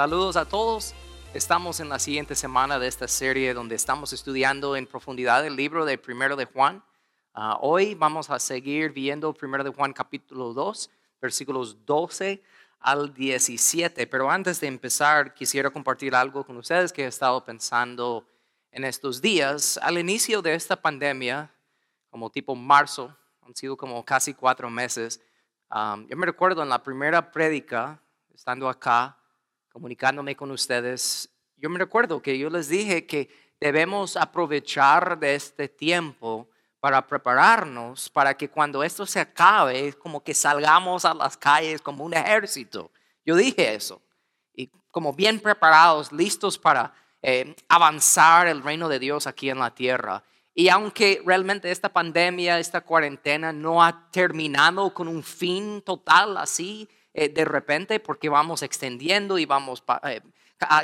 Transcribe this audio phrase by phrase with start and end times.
[0.00, 0.94] Saludos a todos.
[1.34, 5.84] Estamos en la siguiente semana de esta serie donde estamos estudiando en profundidad el libro
[5.84, 6.82] de Primero de Juan.
[7.34, 10.90] Ah, hoy vamos a seguir viendo Primero de Juan capítulo 2,
[11.20, 12.42] versículos 12
[12.78, 14.06] al 17.
[14.06, 18.26] Pero antes de empezar, quisiera compartir algo con ustedes que he estado pensando
[18.72, 19.78] en estos días.
[19.82, 21.52] Al inicio de esta pandemia,
[22.08, 25.20] como tipo marzo, han sido como casi cuatro meses,
[25.68, 28.00] ah, yo me recuerdo en la primera prédica,
[28.32, 29.18] estando acá,
[29.72, 33.28] comunicándome con ustedes, yo me recuerdo que yo les dije que
[33.60, 36.48] debemos aprovechar de este tiempo
[36.80, 42.04] para prepararnos para que cuando esto se acabe, como que salgamos a las calles como
[42.04, 42.90] un ejército.
[43.24, 44.00] Yo dije eso.
[44.54, 49.74] Y como bien preparados, listos para eh, avanzar el reino de Dios aquí en la
[49.74, 50.24] tierra.
[50.54, 56.88] Y aunque realmente esta pandemia, esta cuarentena no ha terminado con un fin total así,
[57.12, 60.20] eh, de repente porque vamos extendiendo y vamos eh,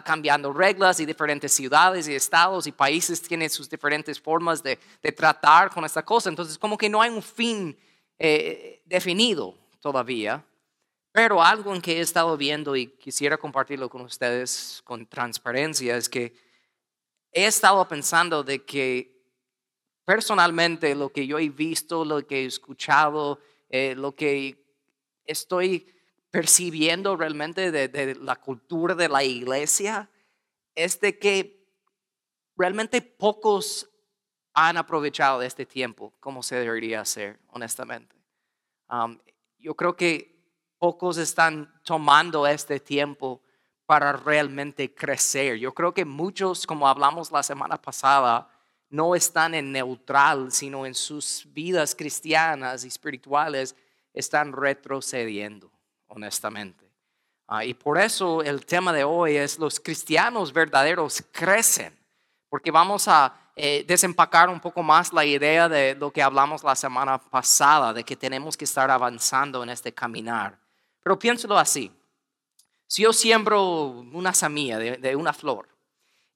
[0.05, 4.77] cambiando reglas y diferentes ciudades y estados y países tienen sus diferentes formas de,
[5.17, 6.29] tratar con esta cosa.
[6.29, 7.79] Entonces, como que no hay un fin
[8.19, 10.45] eh, definido todavía.
[11.13, 16.09] Pero algo en que he estado viendo y quisiera compartirlo con ustedes con transparencia es
[16.09, 16.35] que
[17.33, 19.25] he estado pensando de que
[20.05, 24.63] personalmente lo que yo he visto, lo que he escuchado, lo que
[25.25, 25.96] estoy
[26.37, 30.11] percibiendo realmente de, la cultura de la iglesia
[30.75, 31.67] es de que
[32.55, 33.89] realmente pocos
[34.53, 38.15] han aprovechado este tiempo como se debería hacer, honestamente.
[38.91, 39.19] Um,
[39.57, 40.39] yo creo que
[40.77, 43.41] pocos están tomando este tiempo
[43.87, 45.57] para realmente crecer.
[45.57, 48.47] Yo creo que muchos, como hablamos la semana pasada,
[48.91, 53.75] no están en neutral, sino en sus vidas cristianas y espirituales
[54.13, 55.73] están retrocediendo
[56.09, 56.87] honestamente.
[57.49, 61.97] Ah, y por eso el tema de hoy es los cristianos verdaderos crecen,
[62.49, 66.75] porque vamos a eh, desempacar un poco más la idea de lo que hablamos la
[66.75, 70.59] semana pasada, de que tenemos que estar avanzando en este caminar.
[71.03, 71.93] Pero piénselo así,
[72.89, 75.69] si yo siembro una semilla de, una flor,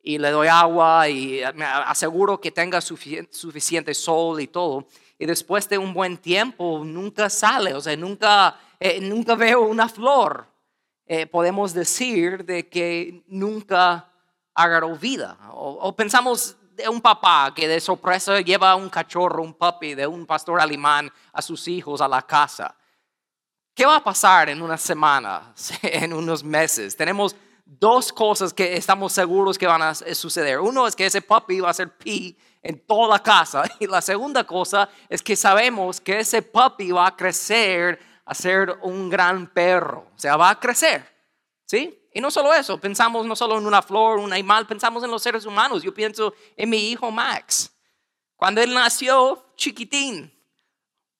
[0.02, 4.86] y le doy agua y me aseguro que tenga suficiente sol y todo.
[5.18, 9.88] Y después de un buen tiempo nunca sale, o sea, nunca eh, nunca veo una
[9.90, 10.46] flor,
[11.04, 14.10] eh, podemos decir de que nunca
[14.54, 15.36] agarró vida.
[15.52, 20.24] O, pensamos de un papá que de sorpresa lleva un cachorro, un puppy de un
[20.24, 22.74] pastor alemán a sus hijos a la casa.
[23.74, 25.52] ¿Qué va a pasar en una semana,
[25.82, 26.96] en unos meses?
[26.96, 27.36] Tenemos
[27.66, 30.58] dos cosas que estamos seguros que van a suceder.
[30.58, 33.62] Uno es que ese puppy va a ser pi en toda la casa.
[33.78, 38.78] Y la segunda cosa es que sabemos que ese puppy va a crecer a ser
[38.82, 41.04] un gran perro, o sea, va a crecer,
[41.66, 42.00] ¿sí?
[42.12, 45.20] Y no solo eso, pensamos no solo en una flor, un animal, pensamos en los
[45.20, 45.82] seres humanos.
[45.82, 47.72] Yo pienso en mi hijo Max.
[48.36, 50.32] Cuando él nació, chiquitín,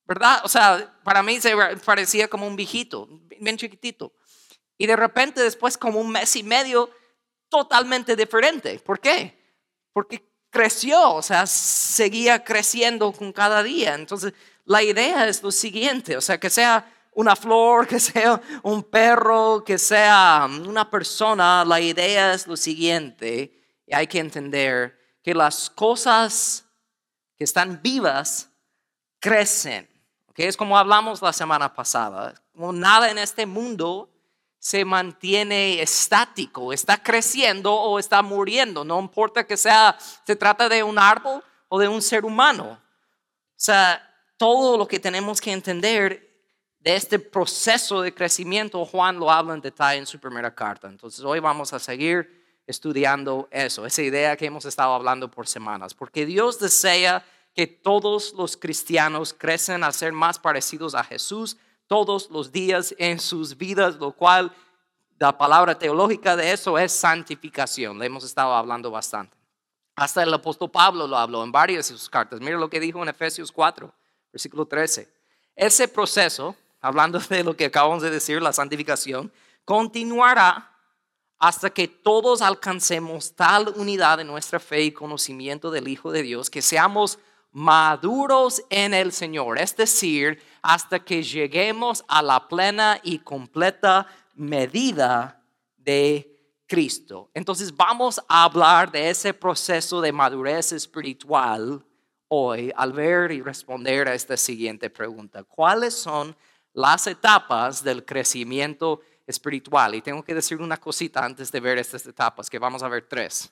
[0.05, 0.41] ¿verdad?
[0.45, 1.53] O sea, para mí se
[1.85, 3.09] parecía como un viejito,
[3.41, 4.13] bien chiquitito.
[4.79, 6.91] Y de repente después como un mes y medio,
[7.49, 8.79] totalmente diferente.
[8.79, 9.37] ¿Por qué?
[9.93, 13.97] Porque creció, o sea, seguía creciendo con cada día.
[13.97, 14.33] Entonces,
[14.65, 16.87] la idea es lo siguiente, o sea, que sea
[17.21, 23.83] una flor, que sea un perro, que sea una persona, la idea es lo siguiente,
[23.87, 26.65] y hay que entender que las cosas
[27.37, 28.51] que están vivas
[29.19, 29.89] crecen.
[30.29, 30.47] ¿okay?
[30.47, 34.11] Es como hablamos la semana pasada, como nada en este mundo
[34.59, 40.83] se mantiene estático, está creciendo o está muriendo, no importa que sea, se trata de
[40.83, 42.73] un árbol o de un ser humano.
[42.73, 44.07] O sea,
[44.37, 46.30] todo lo que tenemos que entender
[46.81, 50.89] de este proceso de crecimiento, Juan lo habla en detalle en su primera carta.
[50.89, 55.93] Entonces hoy vamos a seguir estudiando eso, esa idea que hemos estado hablando por semanas,
[55.93, 57.25] porque Dios desea
[57.55, 63.19] que todos los cristianos crecen a ser más parecidos a Jesús todos los días en
[63.19, 64.53] sus vidas, lo cual
[65.19, 67.99] la palabra teológica de eso es santificación.
[67.99, 69.37] Le hemos estado hablando bastante.
[69.97, 72.41] Hasta el apóstol Pablo lo habló en varias de sus cartas.
[72.41, 73.93] Mira lo que dijo en Efesios 4,
[74.33, 75.13] versículo 13.
[75.57, 79.33] Ese proceso hablando de lo que acabamos de decir, la santificación,
[79.65, 80.71] continuará
[81.39, 86.51] hasta que todos alcancemos tal unidad de nuestra fe y conocimiento del Hijo de Dios,
[86.51, 87.19] que seamos
[87.53, 95.43] maduros en el Señor, es decir, hasta que lleguemos a la plena y completa medida
[95.77, 96.31] de
[96.67, 97.31] Cristo.
[97.35, 101.85] Entonces vamos a hablar de ese proceso de madurez espiritual
[102.29, 105.43] hoy al ver y responder a esta siguiente pregunta.
[105.43, 106.37] ¿Cuáles son
[106.73, 109.95] las etapas del crecimiento espiritual.
[109.95, 113.07] Y tengo que decir una cosita antes de ver estas etapas, que vamos a ver
[113.09, 113.51] tres.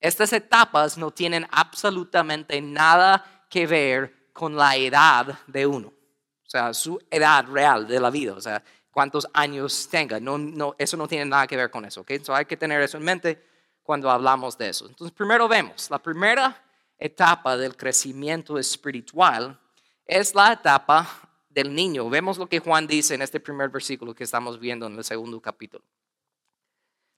[0.00, 6.74] Estas etapas no tienen absolutamente nada que ver con la edad de uno, o sea,
[6.74, 10.20] su edad real de la vida, o sea, cuántos años tenga.
[10.20, 12.10] No, no, eso no tiene nada que ver con eso, ¿ok?
[12.10, 13.42] Entonces hay que tener eso en mente
[13.82, 14.86] cuando hablamos de eso.
[14.86, 16.62] Entonces, primero vemos, la primera
[16.98, 19.58] etapa del crecimiento espiritual
[20.04, 21.25] es la etapa
[21.56, 22.08] del niño.
[22.10, 25.40] Vemos lo que Juan dice en este primer versículo que estamos viendo en el segundo
[25.40, 25.82] capítulo.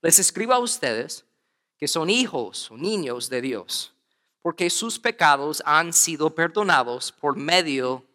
[0.01, 1.27] Les escribo a ustedes
[1.77, 3.93] que son hijos o niños de Dios,
[4.41, 8.07] porque sus pecados han sido perdonados por medio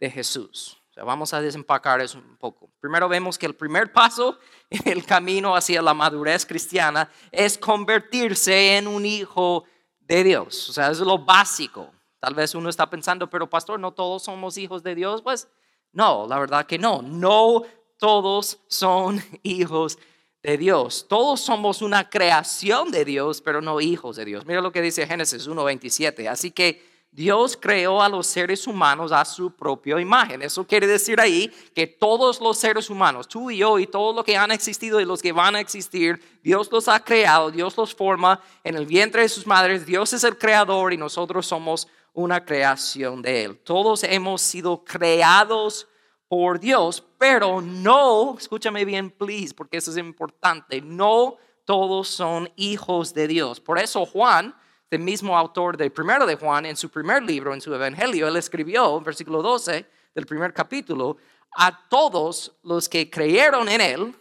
[0.00, 0.82] de Jesús.
[0.96, 2.68] vamos a desempacar eso un poco.
[2.80, 4.36] Primero vemos que el primer paso
[4.70, 9.64] en el camino hacia la madurez cristiana es convertirse en un hijo
[10.00, 10.70] de Dios.
[10.70, 11.92] O sea, es lo básico.
[12.18, 15.22] Tal vez uno está pensando, pero pastor, ¿no todos somos hijos de Dios?
[15.22, 15.46] Pues
[15.92, 17.02] no, la verdad que no.
[17.02, 17.62] No
[17.98, 19.98] todos son hijos
[20.42, 21.06] de Dios.
[21.08, 24.46] Todos somos una creación de Dios, pero no hijos de Dios.
[24.46, 26.28] Mira lo que dice Génesis 1.27.
[26.28, 30.42] Así que Dios creó a los seres humanos a su propia imagen.
[30.42, 34.24] Eso quiere decir ahí que todos los seres humanos, tú y yo y todos los
[34.24, 37.94] que han existido y los que van a existir, Dios los ha creado, Dios los
[37.94, 41.88] forma en el vientre de sus madres, Dios es el creador y nosotros somos
[42.18, 43.58] una creación de Él.
[43.58, 45.86] Todos hemos sido creados
[46.26, 53.14] por Dios, pero no, escúchame bien, please, porque eso es importante, no todos son hijos
[53.14, 53.60] de Dios.
[53.60, 54.52] Por eso Juan,
[54.90, 58.36] el mismo autor del primero de Juan, en su primer libro, en su Evangelio, él
[58.36, 61.18] escribió, versículo 12 del primer capítulo,
[61.56, 64.14] a todos los que creyeron en Él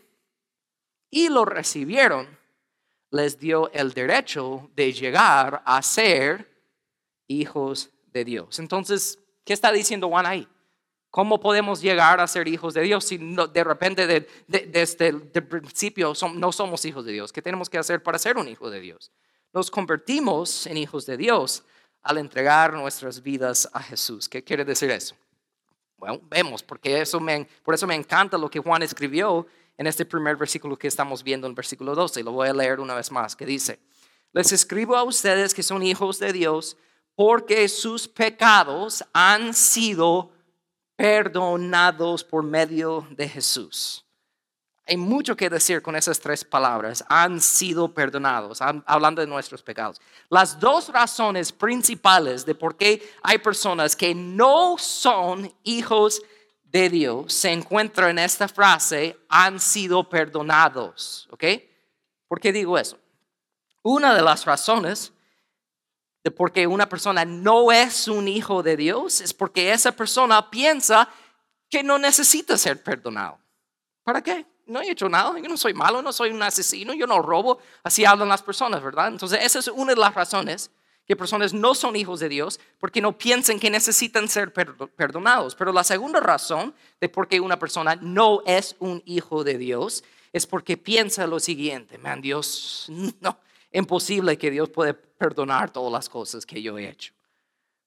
[1.10, 2.28] y lo recibieron,
[3.10, 6.57] les dio el derecho de llegar a ser
[7.28, 8.60] hijos de Dios.
[8.60, 10.48] Entonces, ¿qué está diciendo Juan ahí?
[11.10, 14.06] ¿Cómo podemos llegar a ser hijos de Dios si de repente
[14.48, 17.32] desde el principio no somos hijos de Dios?
[17.32, 19.12] ¿Qué tenemos que hacer para ser un hijo de Dios?
[19.54, 21.64] Nos convertimos en hijos de Dios
[22.04, 24.30] al entregar nuestras vidas a Jesús.
[24.30, 25.16] ¿Qué quiere decir eso?
[25.98, 29.48] Bueno, vemos, porque eso me, por eso me encanta lo que Juan escribió
[29.78, 32.24] en este primer versículo que estamos viendo en versículo 12.
[32.24, 33.80] Lo voy a leer una vez más, que dice,
[34.34, 36.78] les escribo a ustedes que son hijos de Dios
[37.18, 40.30] porque sus pecados han sido
[40.96, 44.06] perdonados por medio de Jesús.
[44.86, 47.04] Hay mucho que decir con esas tres palabras.
[47.10, 50.00] Han sido perdonados, hablando de nuestros pecados.
[50.30, 56.22] Las dos razones principales de por qué hay personas que no son hijos
[56.66, 61.28] de Dios se encuentran en esta frase, han sido perdonados.
[61.32, 61.46] ¿Ok?
[62.28, 63.00] ¿Por qué digo eso?
[63.82, 65.14] Una de las razones
[66.32, 71.10] porque una persona no es un hijo de Dios es porque esa persona piensa
[71.70, 73.40] que no necesita ser perdonado.
[74.04, 74.46] ¿Para qué?
[74.66, 77.60] No he hecho nada, yo no soy malo, no soy un asesino, yo no robo.
[77.84, 79.08] Así hablan las personas, ¿verdad?
[79.10, 80.72] Entonces esa es una de las razones
[81.06, 85.56] que personas no son hijos de Dios porque no piensan que necesitan ser perdonados.
[85.56, 90.04] Pero la segunda razón de por qué una persona no es un hijo de Dios
[90.34, 92.88] es porque piensa lo siguiente, man, Dios,
[93.22, 93.40] no,
[93.78, 97.14] imposible que Dios puede perdonar todas las cosas que yo he hecho.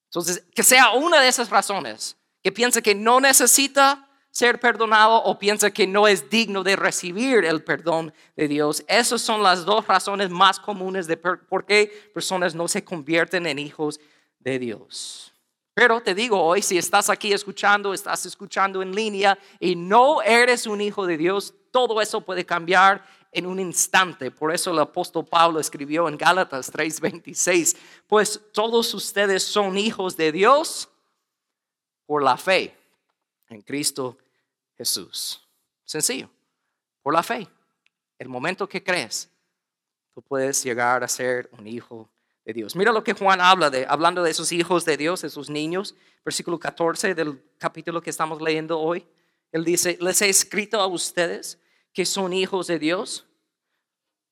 [0.06, 5.38] Entonces, que sea una de esas razones, que piensa que no necesita ser perdonado o
[5.38, 8.84] piensa que no es digno de recibir el perdón de Dios.
[8.86, 13.58] Esas son las dos razones más comunes de por qué personas no se convierten en
[13.58, 14.00] hijos
[14.38, 15.32] de Dios.
[15.74, 20.66] Pero te digo hoy, si estás aquí escuchando, estás escuchando en línea y no eres
[20.66, 24.30] un hijo de Dios, todo eso puede cambiar en un instante.
[24.30, 30.32] Por eso el apóstol Pablo escribió en Gálatas 3:26, pues todos ustedes son hijos de
[30.32, 30.88] Dios
[32.06, 32.76] por la fe
[33.48, 34.18] en Cristo
[34.76, 35.40] Jesús.
[35.84, 36.30] Sencillo,
[37.02, 37.48] por la fe.
[38.18, 39.30] El momento que crees,
[40.14, 42.08] tú puedes llegar a ser un hijo
[42.44, 42.76] de Dios.
[42.76, 45.94] Mira lo que Juan habla de, hablando de esos hijos de Dios, esos niños,
[46.24, 49.06] versículo 14 del capítulo que estamos leyendo hoy.
[49.52, 51.58] Él dice, les he escrito a ustedes
[51.92, 53.26] que son hijos de Dios,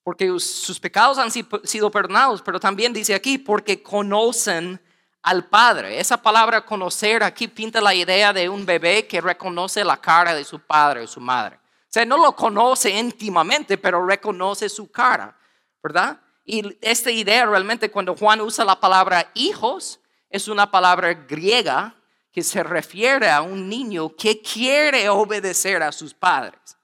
[0.02, 4.80] porque sus pecados han sido perdonados, pero también dice aquí, porque conocen
[5.22, 6.00] al Padre.
[6.00, 10.44] Esa palabra conocer aquí pinta la idea de un bebé que reconoce la cara de
[10.44, 11.56] su padre o su madre.
[11.56, 15.36] O sea, no lo conoce íntimamente, pero reconoce su cara,
[15.82, 16.20] ¿verdad?
[16.44, 20.00] Y esta idea realmente cuando Juan usa la palabra hijos,
[20.30, 21.94] es una palabra griega
[22.32, 26.77] que se refiere a un niño que quiere obedecer a sus padres.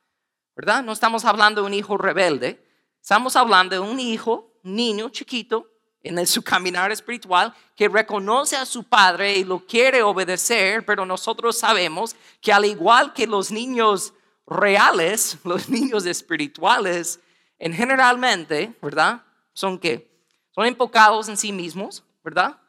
[0.56, 0.82] ¿Verdad?
[0.82, 2.64] No estamos hablando de un hijo rebelde,
[3.00, 5.70] estamos hablando de un hijo, niño chiquito,
[6.04, 11.58] en su caminar espiritual, que reconoce a su padre y lo quiere obedecer, pero nosotros
[11.58, 14.12] sabemos que al igual que los niños
[14.46, 17.20] reales, los niños espirituales,
[17.58, 19.22] en generalmente, ¿verdad?
[19.54, 20.12] Son que
[20.54, 22.60] son enfocados en sí mismos, ¿verdad?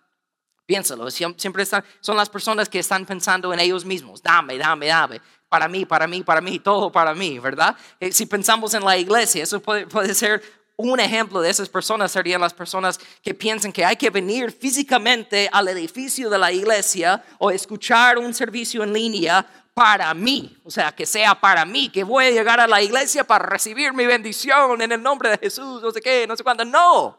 [0.66, 5.22] Piénsalo, siempre están, son las personas que están pensando en ellos mismos, dame, dame, dame,
[5.56, 7.78] para mí, para mí, para mí, todo para mí, ¿verdad?
[7.98, 10.44] Eh, si pensamos en la iglesia, eso puede, puede ser
[10.76, 15.50] un ejemplo de esas personas serían las personas que piensan que hay que venir físicamente
[15.50, 20.92] al edificio de la iglesia o escuchar un servicio en línea para mí, o sea,
[20.92, 24.82] que sea para mí, que voy a llegar a la iglesia para recibir mi bendición
[24.82, 26.66] en el nombre de Jesús, no sé qué, no sé cuándo.
[26.66, 27.18] No,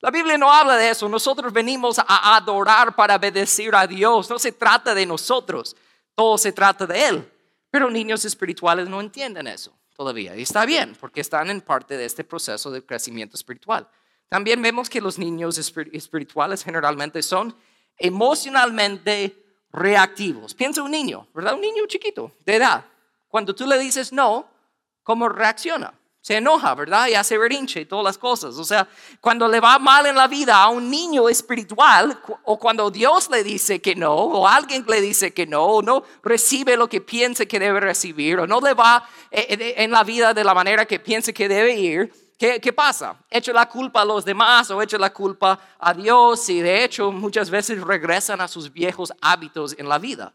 [0.00, 1.10] la Biblia no habla de eso.
[1.10, 4.30] Nosotros venimos a adorar para obedecer a Dios.
[4.30, 5.76] No se trata de nosotros,
[6.14, 7.32] todo se trata de Él.
[7.76, 10.34] Pero niños espirituales no entienden eso todavía.
[10.34, 13.86] Y está bien, porque están en parte de este proceso de crecimiento espiritual.
[14.30, 17.54] También vemos que los niños espirituales generalmente son
[17.98, 19.36] emocionalmente
[19.70, 20.54] reactivos.
[20.54, 21.52] Piensa un niño, ¿verdad?
[21.52, 22.86] Un niño chiquito, de edad.
[23.28, 24.48] Cuando tú le dices no,
[25.02, 25.92] ¿cómo reacciona?
[26.26, 27.06] Se enoja, ¿verdad?
[27.06, 28.56] Y hace berrinche y todas las cosas.
[28.56, 28.88] O sea,
[29.20, 33.44] cuando le va mal en la vida a un niño espiritual, o cuando Dios le
[33.44, 37.46] dice que no, o alguien le dice que no, o no recibe lo que piense
[37.46, 40.84] que debe recibir, o no le va eh, eh, en la vida de la manera
[40.84, 43.16] que piense que debe ir, ¿Qué, pasa?
[43.30, 47.12] Echa la culpa a los demás o echa la culpa a Dios y de hecho
[47.12, 50.34] muchas veces regresan a sus viejos hábitos en la vida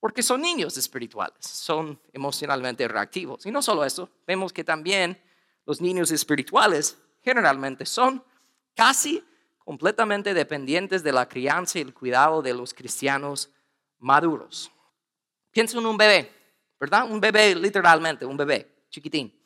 [0.00, 3.44] porque son niños espirituales, son emocionalmente reactivos.
[3.46, 5.20] Y no solo eso, vemos que también
[5.66, 8.24] los niños espirituales generalmente son
[8.74, 9.22] casi
[9.58, 13.50] completamente dependientes de la crianza y el cuidado de los cristianos
[13.98, 14.70] maduros.
[15.50, 16.32] Piensa en un bebé,
[16.80, 17.10] ¿verdad?
[17.10, 19.36] Un bebé literalmente, un bebé chiquitín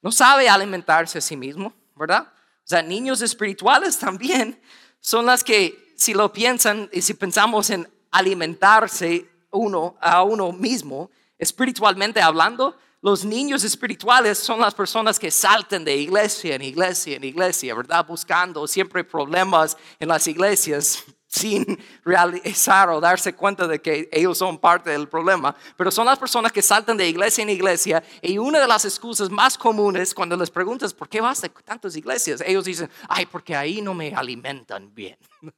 [0.00, 2.28] no sabe alimentarse a sí mismo, ¿verdad?
[2.32, 4.60] O sea, niños espirituales también
[5.00, 11.10] son las que, si lo piensan y si pensamos en alimentarse uno a uno mismo,
[11.38, 17.24] espiritualmente hablando, los niños espirituales son las personas que saltan de iglesia en iglesia en
[17.24, 18.04] iglesia, ¿verdad?
[18.04, 24.58] Buscando siempre problemas en las iglesias, sin realizar o darse cuenta de que ellos son
[24.58, 28.58] parte del problema, pero son las personas que saltan de iglesia en iglesia y una
[28.58, 32.42] de las excusas más comunes cuando les preguntas, ¿por qué vas a tantas iglesias?
[32.44, 35.18] Ellos dicen, ay, porque ahí no me alimentan bien.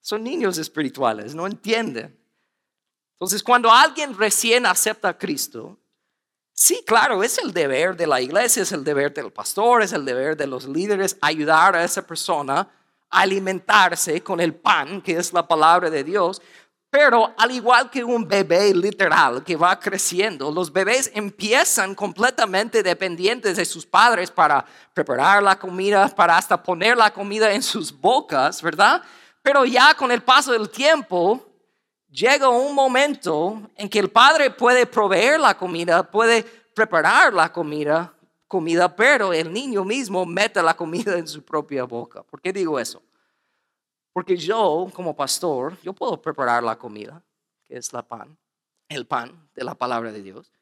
[0.00, 2.18] Son niños espirituales, no entienden.
[3.14, 5.76] Entonces, cuando alguien recién acepta a Cristo,
[6.58, 10.04] sí, claro, es el deber de la iglesia, es el deber del pastor, es el
[10.04, 12.68] deber de los líderes ayudar a esa persona
[13.10, 16.42] alimentarse con el pan, que es la palabra de Dios.
[16.90, 23.56] Pero al igual que un bebé literal que va creciendo, los bebés empiezan completamente dependientes
[23.56, 28.60] de sus padres para preparar la comida, para hasta poner la comida en sus bocas,
[28.62, 29.02] ¿verdad?
[29.42, 31.47] Pero ya con el paso del tiempo,
[32.10, 38.12] llega un momento en que el padre puede proveer la comida, puede preparar la comida,
[38.46, 42.22] comida, pero el niño mismo mete la comida en su propia boca.
[42.22, 43.02] ¿Por qué digo eso?
[44.12, 47.22] Porque yo, como pastor, yo puedo preparar la comida,
[47.66, 48.36] que es la pan,
[48.88, 50.52] el pan de la palabra de Dios.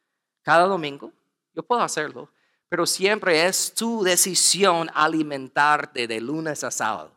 [0.43, 1.13] Cada domingo,
[1.55, 2.29] yo puedo hacerlo,
[2.69, 7.13] pero siempre es tu decisión alimentarte de lunes a sábado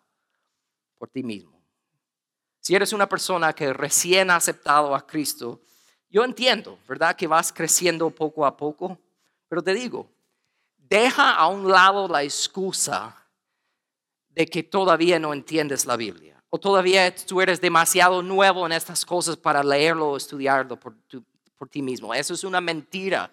[0.97, 1.58] por ti mismo.
[2.69, 5.59] Si eres una persona que recién ha aceptado a Cristo,
[6.07, 7.15] yo entiendo, ¿verdad?
[7.15, 8.95] Que vas creciendo poco a poco,
[9.47, 10.07] pero te digo,
[10.77, 13.25] deja a un lado la excusa
[14.29, 19.03] de que todavía no entiendes la Biblia o todavía tú eres demasiado nuevo en estas
[19.03, 20.93] cosas para leerlo o estudiarlo por,
[21.71, 22.13] ti mismo.
[22.13, 23.31] Eso es una mentira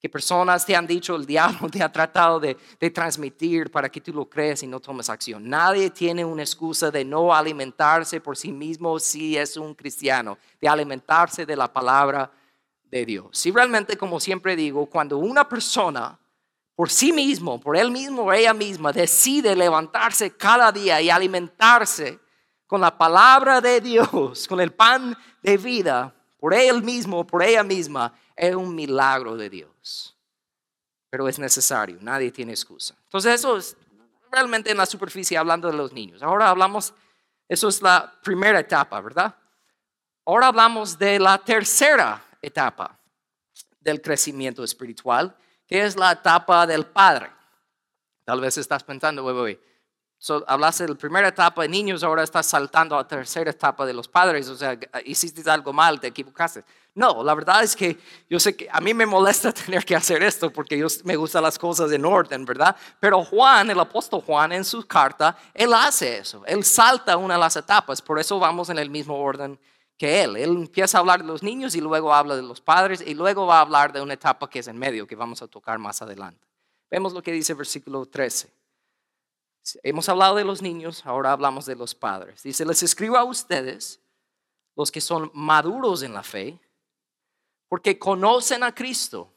[0.00, 2.56] que personas te han dicho, el diablo te ha tratado de,
[2.90, 5.48] transmitir para que tú lo creas y no tomes acción.
[5.48, 10.68] Nadie tiene una excusa de no alimentarse por sí mismo si es un cristiano, de
[10.68, 12.30] alimentarse de la palabra
[12.84, 13.28] de Dios.
[13.32, 16.18] Si realmente, como siempre digo, cuando una persona
[16.74, 22.18] por sí mismo, por él mismo o ella misma, decide levantarse cada día y alimentarse
[22.66, 27.62] con la palabra de Dios, con el pan de vida, por él mismo, por ella
[27.62, 30.16] misma, es un milagro de Dios.
[31.10, 32.96] Pero es necesario, nadie tiene excusa.
[33.04, 33.76] Entonces eso es
[34.32, 36.22] realmente en la superficie hablando de los niños.
[36.22, 36.94] Ahora hablamos,
[37.48, 39.36] eso es la primera etapa, ¿verdad?
[40.24, 42.98] Ahora hablamos de la tercera etapa
[43.80, 45.36] del crecimiento espiritual
[45.70, 47.30] ¿Qué es la etapa del padre?
[48.24, 49.56] Tal vez estás pensando, güey,
[50.20, 53.86] so, hablaste de la primera etapa de niños, ahora estás saltando a la tercera etapa
[53.86, 56.62] de los padres, o sea, hiciste algo mal, te equivocaste.
[56.94, 57.96] No, la verdad es que
[58.28, 61.42] yo sé que a mí me molesta tener que hacer esto porque yo, me gustan
[61.42, 62.76] las cosas en orden, ¿verdad?
[63.00, 67.40] Pero Juan, el apóstol Juan, en su carta, él hace eso, él salta una de
[67.40, 69.58] las etapas, por eso vamos en el mismo orden
[69.96, 70.36] que él.
[70.36, 73.46] Él empieza a hablar de los niños y luego habla de los padres y luego
[73.46, 76.02] va a hablar de una etapa que es en medio, que vamos a tocar más
[76.02, 76.46] adelante.
[76.90, 78.59] Vemos lo que dice el versículo 13.
[79.82, 82.42] Hemos hablado de los niños, ahora hablamos de los padres.
[82.42, 84.00] Dice, les escribo a ustedes,
[84.76, 86.58] los que son maduros en la fe,
[87.68, 89.32] porque conocen a Cristo,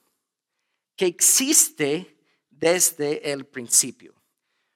[0.96, 2.18] que existe
[2.50, 4.14] desde el principio.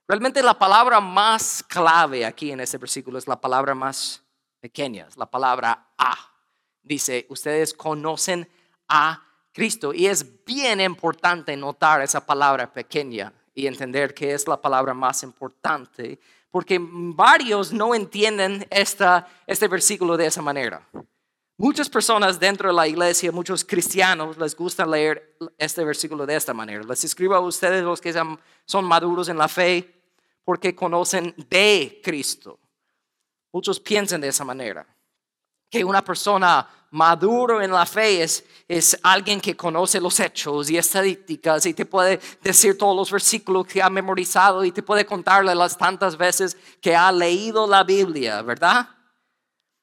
[0.08, 4.24] Realmente la palabra más clave aquí en este versículo es la palabra más
[4.60, 6.16] pequeña, es la palabra a.
[6.82, 8.50] Dice, ustedes conocen
[8.88, 9.94] a Cristo.
[9.94, 15.24] Y es bien importante notar esa palabra pequeña y entender que es la palabra más
[15.24, 16.20] importante,
[16.52, 20.88] porque varios no entienden esta, este versículo de esa manera.
[21.58, 26.54] Muchas personas dentro de la iglesia, muchos cristianos, les gusta leer este versículo de esta
[26.54, 26.84] manera.
[26.84, 28.14] Les escribo a ustedes los que
[28.66, 29.92] son maduros en la fe
[30.46, 32.60] porque conocen de Cristo.
[33.52, 34.86] Muchos piensan de esa manera.
[35.68, 40.78] Que una persona maduro en la fe es, es alguien que conoce los hechos y
[40.78, 45.54] estadísticas y te puede decir todos los versículos que ha memorizado y te puede contarle
[45.56, 48.90] las tantas veces que ha leído la Biblia, ¿verdad?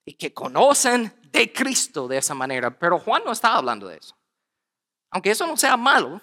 [0.05, 2.79] Y que conocen de Cristo de esa manera.
[2.79, 4.17] Pero Juan no está hablando de eso.
[5.11, 6.21] Aunque eso no sea malo,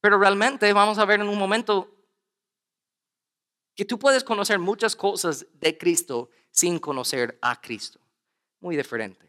[0.00, 1.90] pero realmente vamos a ver en un momento
[3.74, 8.03] que tú puedes conocer muchas cosas de Cristo sin conocer a Cristo.
[8.64, 9.28] Muy diferente.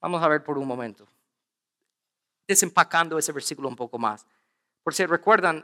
[0.00, 1.06] Vamos a ver por un momento.
[2.48, 4.24] Desempacando ese versículo un poco más.
[4.82, 5.62] Por si recuerdan,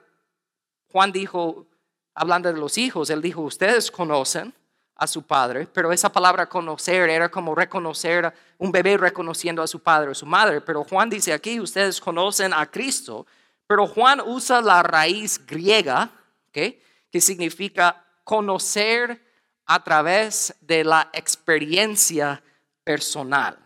[0.92, 1.66] Juan dijo,
[2.12, 4.52] hablando de los hijos, él dijo, ustedes conocen
[4.96, 9.80] a su padre, pero esa palabra conocer era como reconocer, un bebé reconociendo a su
[9.80, 13.26] padre o su madre, pero Juan dice aquí, ustedes conocen a Cristo,
[13.66, 16.10] pero Juan usa la raíz griega,
[16.52, 16.82] que
[17.22, 19.27] significa conocer
[19.68, 22.42] a través de la experiencia
[22.82, 23.56] personal.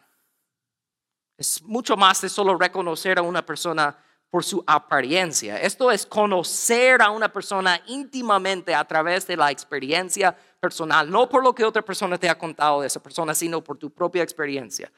[1.38, 3.96] Es mucho más de solo reconocer a una persona
[4.28, 5.60] por su apariencia.
[5.60, 11.44] Esto es conocer a una persona íntimamente a través de la experiencia personal, no por
[11.44, 14.90] lo que otra persona te ha contado de esa persona, sino por tu propia experiencia.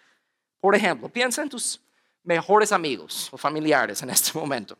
[0.58, 1.80] Por ejemplo, piensa en tus
[2.22, 4.78] mejores amigos o familiares en este momento.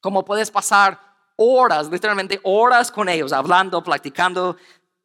[0.00, 1.00] ¿Cómo puedes pasar
[1.36, 4.56] horas, literalmente horas con ellos, hablando, platicando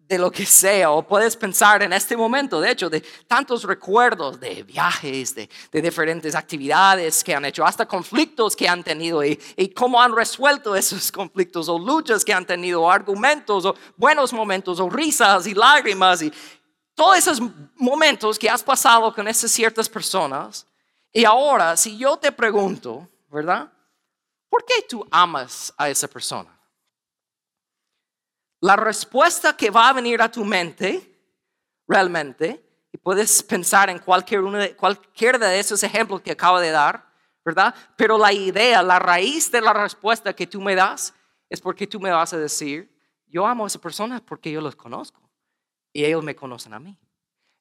[0.07, 4.39] de lo que sea, o puedes pensar en este momento, de hecho, de tantos recuerdos
[4.39, 9.69] de viajes, de, diferentes actividades que han hecho, hasta conflictos que han tenido y, y,
[9.69, 14.79] cómo han resuelto esos conflictos, o luchas que han tenido, o argumentos, o buenos momentos,
[14.79, 16.33] o risas y lágrimas, y
[16.93, 17.41] todos esos
[17.75, 20.67] momentos que has pasado con esas ciertas personas.
[21.13, 23.71] Y ahora, si yo te pregunto, ¿verdad?
[24.49, 26.60] ¿Por qué tú amas a esa persona?
[28.61, 31.11] La respuesta que va a venir a tu mente
[31.87, 36.69] realmente, y puedes pensar en cualquier uno de, cualquiera de esos ejemplos que acabo de
[36.69, 37.05] dar,
[37.43, 37.73] ¿verdad?
[37.95, 41.13] Pero la idea, la raíz de la respuesta que tú me das
[41.49, 42.95] es porque tú me vas a decir,
[43.25, 45.21] yo amo a esa persona porque yo los conozco
[45.91, 46.97] y ellos me conocen a mí.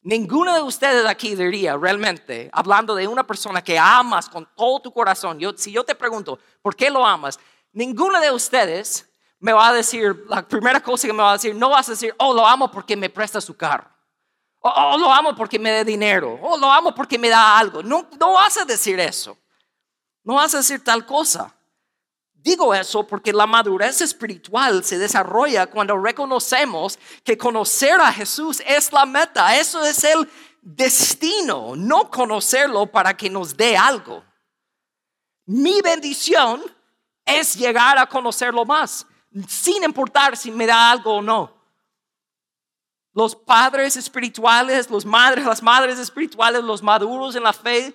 [0.03, 4.93] Ninguno de ustedes aquí diría realmente, hablando de una persona que amas con todo tu
[4.93, 7.41] corazón, yo, si yo te pregunto, ¿por qué lo amas?
[7.73, 9.10] Ninguno de ustedes
[9.41, 11.93] me va a decir, la primera cosa que me va a decir, no vas a
[11.93, 13.89] decir, oh, lo amo porque me presta su carro.
[14.61, 16.39] O oh, lo amo porque me da dinero.
[16.43, 17.83] Oh, lo amo porque me da algo.
[17.83, 19.39] No, no vas a decir eso.
[20.23, 21.55] No vas a decir tal cosa.
[22.35, 28.93] Digo eso porque la madurez espiritual se desarrolla cuando reconocemos que conocer a Jesús es
[28.93, 29.57] la meta.
[29.57, 30.29] Eso es el
[30.61, 34.23] destino, no conocerlo para que nos dé algo.
[35.47, 36.63] Mi bendición
[37.25, 39.07] es llegar a conocerlo más
[39.49, 41.53] sin importar si me da algo o no.
[43.13, 47.93] Los padres espirituales, los madres, las madres espirituales, los maduros en la fe,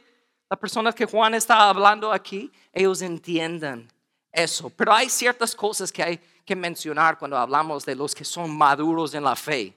[0.50, 3.92] las personas que Juan está hablando aquí, ellos entienden
[4.32, 4.70] eso.
[4.70, 9.14] Pero hay ciertas cosas que hay que mencionar cuando hablamos de los que son maduros
[9.14, 9.74] en la fe.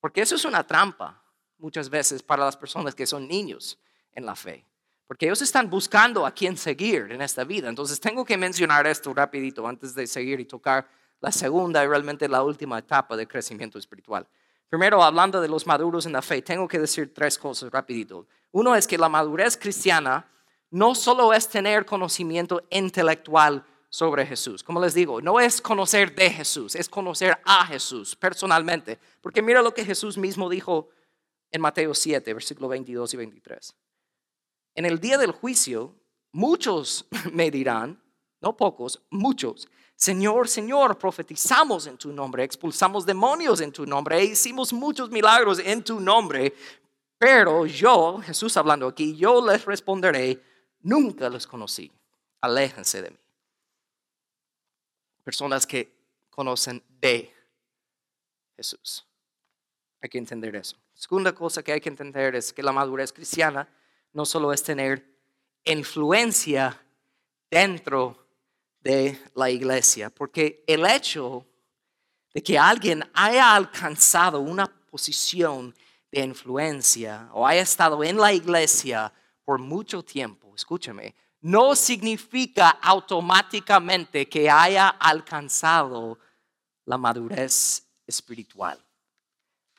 [0.00, 1.22] Porque eso es una trampa
[1.58, 3.78] muchas veces para las personas que son niños
[4.12, 4.64] en la fe.
[5.12, 7.68] Porque ellos están buscando a quién seguir en esta vida.
[7.68, 10.88] Entonces tengo que mencionar esto rapidito antes de seguir y tocar
[11.20, 14.26] la segunda y realmente la última etapa de crecimiento espiritual.
[14.70, 18.26] Primero, hablando de los maduros en la fe, tengo que decir tres cosas rapidito.
[18.52, 20.26] Uno es que la madurez cristiana
[20.70, 24.64] no solo es tener conocimiento intelectual sobre Jesús.
[24.64, 28.98] Como les digo, no es conocer de Jesús, es conocer a Jesús personalmente.
[29.20, 30.88] Porque mira lo que Jesús mismo dijo
[31.50, 33.74] en Mateo 7, versículo 22 y 23.
[34.74, 35.94] En el día del juicio,
[36.32, 38.02] muchos me dirán,
[38.40, 44.24] no pocos, muchos, Señor, Señor, profetizamos en tu nombre, expulsamos demonios en tu nombre, e
[44.24, 46.52] hicimos muchos milagros en tu nombre.
[47.18, 50.42] Pero yo, Jesús hablando aquí, yo les responderé,
[50.80, 51.92] nunca los conocí,
[52.40, 53.18] aléjense de mí.
[55.22, 55.94] Personas que
[56.30, 57.32] conocen de
[58.56, 59.06] Jesús.
[60.00, 60.76] Hay que entender eso.
[60.94, 63.68] Segunda cosa que hay que entender es que la madurez cristiana
[64.12, 65.04] no solo es tener
[65.64, 66.80] influencia
[67.50, 68.26] dentro
[68.80, 71.46] de la iglesia, porque el hecho
[72.34, 75.74] de que alguien haya alcanzado una posición
[76.10, 79.12] de influencia o haya estado en la iglesia
[79.44, 86.18] por mucho tiempo, escúchame, no significa automáticamente que haya alcanzado
[86.84, 88.78] la madurez espiritual.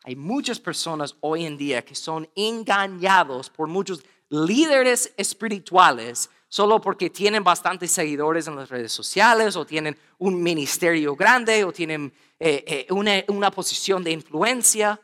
[0.04, 7.10] Hay muchas personas hoy en día que son engañados por muchos líderes espirituales solo porque
[7.10, 12.64] tienen bastantes seguidores en las redes sociales o tienen un ministerio grande o tienen eh,
[12.68, 15.02] eh, una, una posición de influencia.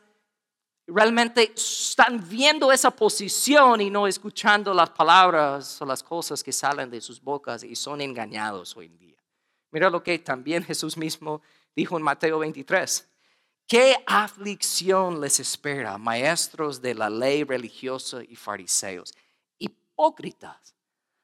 [0.86, 6.88] Realmente están viendo esa posición y no escuchando las palabras o las cosas que salen
[6.88, 9.18] de sus bocas y son engañados hoy en día.
[9.72, 11.42] Mira lo que también Jesús mismo
[11.74, 13.08] dijo en Mateo 23.
[13.70, 19.14] ¿Qué aflicción les espera, maestros de la ley religiosa y fariseos?
[19.60, 20.74] Hipócritas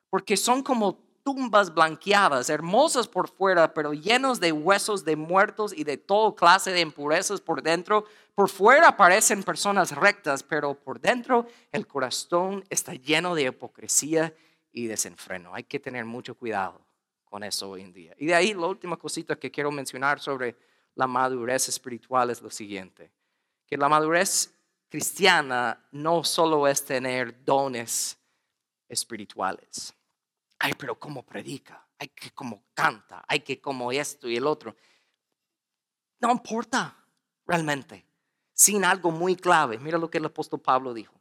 [0.09, 5.83] porque son como tumbas blanqueadas, hermosas por fuera, pero llenos de huesos de muertos y
[5.83, 8.05] de toda clase de impurezas por dentro.
[8.37, 14.33] Por fuera parecen personas rectas, pero por dentro el corazón está lleno de hipocresía
[14.71, 15.53] y desenfreno.
[15.53, 16.81] Hay que tener mucho cuidado
[17.25, 18.15] con eso hoy en día.
[18.19, 20.55] Y de ahí la última cosita que quiero mencionar sobre
[20.97, 23.13] la madurez espiritual es lo siguiente,
[23.65, 24.53] que la madurez
[24.89, 28.19] cristiana no solo es tener dones
[28.89, 29.97] espirituales
[30.59, 34.75] ay, pero cómo predica, ay, que cómo canta, ay, que como esto y el otro.
[36.21, 36.97] No importa
[37.47, 38.07] realmente,
[38.53, 39.79] sin algo muy clave.
[39.79, 41.15] Mira lo que el apóstol Pablo dijo.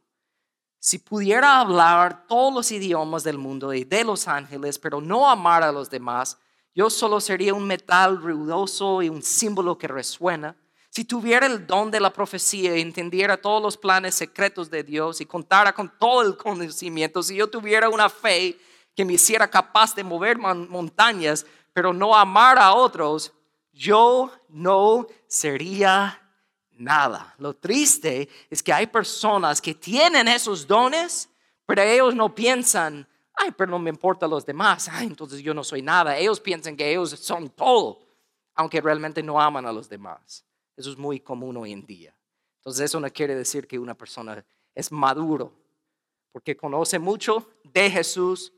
[0.78, 5.62] Si pudiera hablar todos los idiomas del mundo y de los ángeles, pero no amar
[5.62, 6.38] a los demás,
[6.76, 10.54] yo solo sería un metal ruidoso y un símbolo que resuena.
[10.90, 15.22] Si tuviera el don de la profecía y entendiera todos los planes secretos de Dios
[15.22, 18.58] y contara con todo el conocimiento, si yo tuviera una fe
[18.94, 23.32] que me hiciera capaz de mover montañas, pero no amar a otros,
[23.72, 26.20] yo no sería
[26.72, 27.34] nada.
[27.38, 31.30] Lo triste es que hay personas que tienen esos dones,
[31.64, 35.62] pero ellos no piensan, ay, pero no me importa los demás, ay, entonces yo no
[35.62, 36.16] soy nada.
[36.16, 38.00] Ellos piensan que ellos son todo,
[38.54, 40.44] aunque realmente no aman a los demás.
[40.76, 42.14] Eso es muy común hoy en día.
[42.58, 44.44] Entonces eso no quiere decir que una persona
[44.74, 45.52] es maduro,
[46.32, 48.52] porque conoce mucho de Jesús,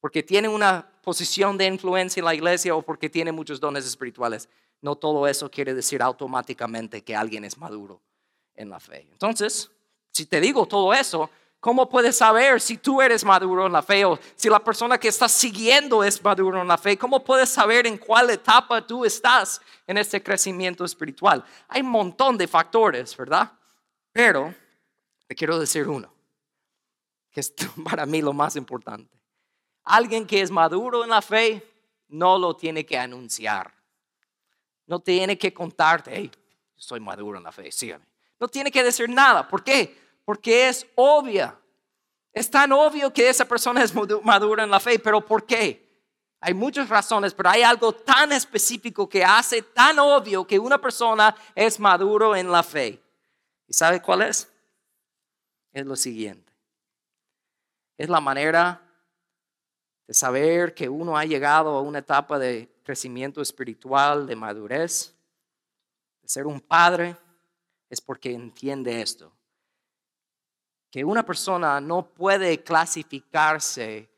[0.00, 4.48] porque tiene una posición de influencia en la iglesia o porque tiene muchos dones espirituales.
[4.80, 8.02] No todo eso quiere decir automáticamente que alguien es maduro
[8.54, 9.06] en la fe.
[9.10, 9.70] Entonces,
[10.10, 11.30] si te digo todo eso,
[11.64, 15.08] ¿cómo puedes saber si tú eres maduro en la fe o si la persona que
[15.08, 16.98] estás siguiendo es maduro en la fe?
[16.98, 21.42] ¿Cómo puedes saber en cuál etapa tú estás en este crecimiento espiritual?
[21.68, 23.50] Hay un montón de factores, ¿verdad?
[24.12, 24.54] Pero
[25.26, 26.12] te quiero decir uno,
[27.30, 27.54] que es
[27.88, 29.18] para mí lo más importante.
[29.84, 31.66] Alguien que es maduro en la fe
[32.08, 33.72] no lo tiene que anunciar.
[34.84, 36.30] No tiene que contarte, hey,
[36.76, 38.04] soy maduro en la fe, sígame.
[38.38, 39.48] No tiene que decir nada.
[39.48, 40.03] ¿Por qué?
[40.24, 41.58] Porque es obvia.
[42.32, 45.84] Es tan obvio que esa persona es madura en la fe, pero ¿por qué?
[46.40, 51.34] Hay muchas razones, pero hay algo tan específico que hace tan obvio que una persona
[51.54, 53.00] es maduro en la fe.
[53.66, 54.50] ¿Y sabe cuál es?
[55.72, 56.52] Es lo siguiente.
[57.96, 58.82] Es la manera
[60.06, 65.14] de saber que uno ha llegado a una etapa de crecimiento espiritual, de madurez,
[66.20, 67.16] de ser un padre,
[67.88, 69.32] es porque entiende esto.
[70.94, 74.08] Que una persona no puede clasificarse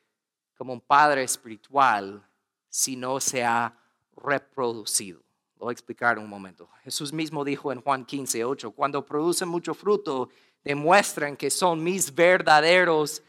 [0.58, 2.22] como un padre espiritual
[2.68, 3.74] si no se ha
[4.14, 5.22] reproducido.
[5.54, 6.68] Lo voy a explicar en un momento.
[6.82, 10.28] Jesús mismo dijo en Juan 15, 8, cuando producen mucho fruto,
[10.62, 13.22] demuestran que son mis verdaderos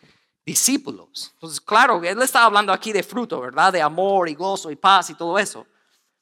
[0.46, 1.32] discípulos.
[1.36, 3.72] Entonces, claro, él está hablando aquí de fruto, ¿verdad?
[3.72, 5.66] De amor y gozo y paz y todo eso.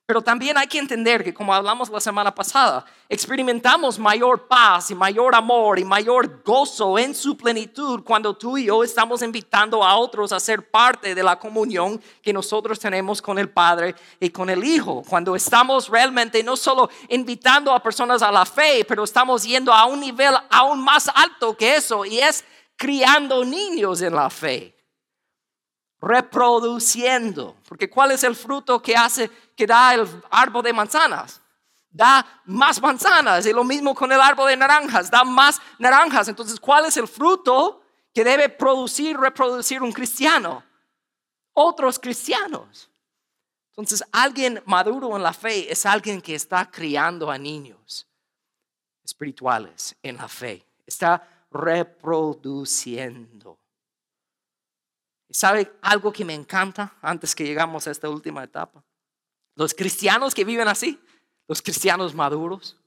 [0.08, 4.96] Pero también hay que entender que, como hablamos la semana pasada, experimentamos mayor paz y
[4.96, 9.98] mayor amor y mayor gozo en su plenitud cuando tú y yo estamos invitando a
[9.98, 14.52] otros a ser parte de la comunión que nosotros tenemos con el Padre y con
[14.52, 15.02] el Hijo.
[15.10, 19.86] Cuando estamos realmente no solo invitando a personas a la fe, pero estamos yendo a
[19.86, 22.46] un nivel aún más alto que eso y es
[22.78, 24.75] criando niños en la fe,
[26.06, 27.58] reproduciendo.
[27.68, 31.42] Porque ¿cuál es el fruto que hace, que da el árbol de manzanas?
[31.90, 33.46] Da más manzanas.
[33.48, 36.28] Y lo mismo con el árbol de naranjas, da más naranjas.
[36.28, 37.82] Entonces, ¿cuál es el fruto
[38.14, 40.64] que debe producir, reproducir un cristiano?
[41.54, 42.92] Otros cristianos.
[43.70, 48.08] Entonces, alguien maduro en la fe es alguien que está criando a niños
[49.04, 50.68] espirituales en la fe.
[50.86, 53.58] Está reproduciendo.
[55.36, 58.82] ¿Sabe algo que me encanta antes que llegamos a esta última etapa?
[59.56, 60.98] Los cristianos que viven así,
[61.46, 62.78] los cristianos maduros,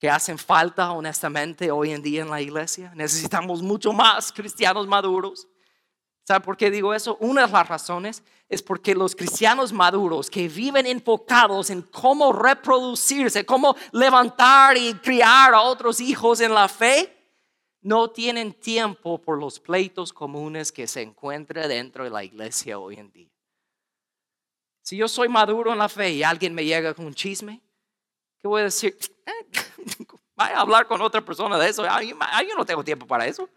[0.00, 2.90] que hacen falta honestamente hoy en día en la iglesia.
[2.96, 5.46] Necesitamos mucho más cristianos maduros.
[6.26, 7.16] ¿Sabe por qué digo eso?
[7.20, 13.46] Una de las razones es porque los cristianos maduros que viven enfocados en cómo reproducirse,
[13.46, 17.21] cómo levantar y criar a otros hijos en la fe,
[17.82, 22.96] no tienen tiempo por los pleitos comunes que se encuentran dentro de la iglesia hoy
[22.96, 23.30] en día.
[24.82, 27.60] Si yo soy maduro en la fe y alguien me llega con un chisme,
[28.40, 28.96] ¿qué voy a decir?
[30.36, 31.84] Vaya a hablar con otra persona de eso.
[31.84, 33.48] Yo no tengo tiempo para eso.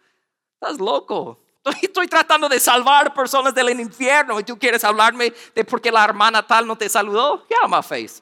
[0.54, 1.40] Estás loco.
[1.82, 6.04] Estoy tratando de salvar personas del infierno y tú quieres hablarme de por qué la
[6.04, 7.46] hermana tal no te saludó.
[7.50, 8.22] Llama face.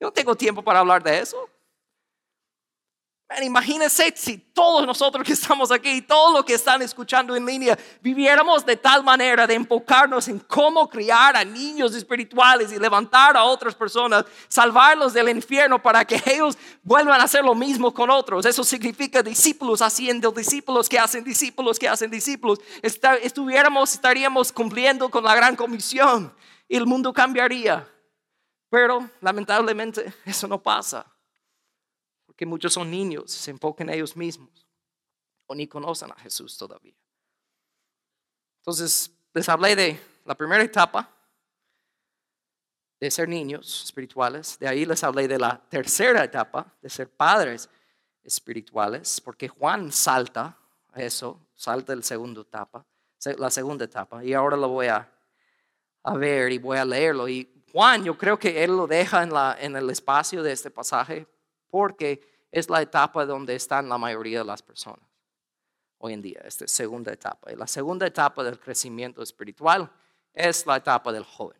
[0.00, 1.48] Yo no tengo tiempo para hablar de eso.
[3.42, 7.78] Imagínense si todos nosotros que estamos aquí y todos los que están escuchando en línea
[8.00, 13.44] viviéramos de tal manera de enfocarnos en cómo criar a niños espirituales y levantar a
[13.44, 18.46] otras personas, salvarlos del infierno para que ellos vuelvan a hacer lo mismo con otros.
[18.46, 22.60] Eso significa discípulos haciendo discípulos que hacen discípulos que hacen discípulos.
[22.82, 26.34] Estuviéramos, estaríamos cumpliendo con la gran comisión
[26.66, 27.86] y el mundo cambiaría.
[28.70, 31.17] Pero lamentablemente eso no pasa
[32.38, 34.64] que muchos son niños, se enfocan en ellos mismos
[35.46, 36.94] o ni conocen a Jesús todavía.
[38.60, 41.12] Entonces, les hablé de la primera etapa
[43.00, 47.68] de ser niños espirituales, de ahí les hablé de la tercera etapa de ser padres
[48.22, 50.56] espirituales, porque Juan salta
[50.94, 52.86] eso, salta la segunda etapa,
[53.36, 55.12] la segunda etapa, y ahora lo voy a,
[56.14, 57.28] ver y voy a leerlo.
[57.28, 59.24] Y Juan, yo creo que él lo deja
[59.58, 61.26] en el espacio de este pasaje
[61.70, 65.08] porque es la etapa donde están la mayoría de las personas
[65.98, 67.52] hoy en día, esta segunda etapa.
[67.52, 69.90] Y la segunda etapa del crecimiento espiritual
[70.32, 71.58] es la etapa del joven.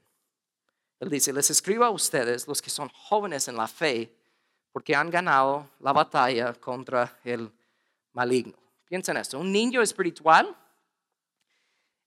[1.00, 4.12] Él dice, les escribo a ustedes, los que son jóvenes en la fe,
[4.72, 7.50] porque han ganado la batalla contra el
[8.12, 8.54] maligno.
[8.84, 10.56] Piensen esto, un niño espiritual,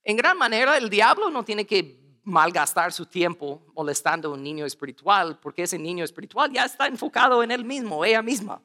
[0.03, 4.65] en gran manera el diablo no tiene que malgastar su tiempo molestando a un niño
[4.65, 8.61] espiritual, porque ese niño espiritual ya está enfocado en él mismo, ella misma.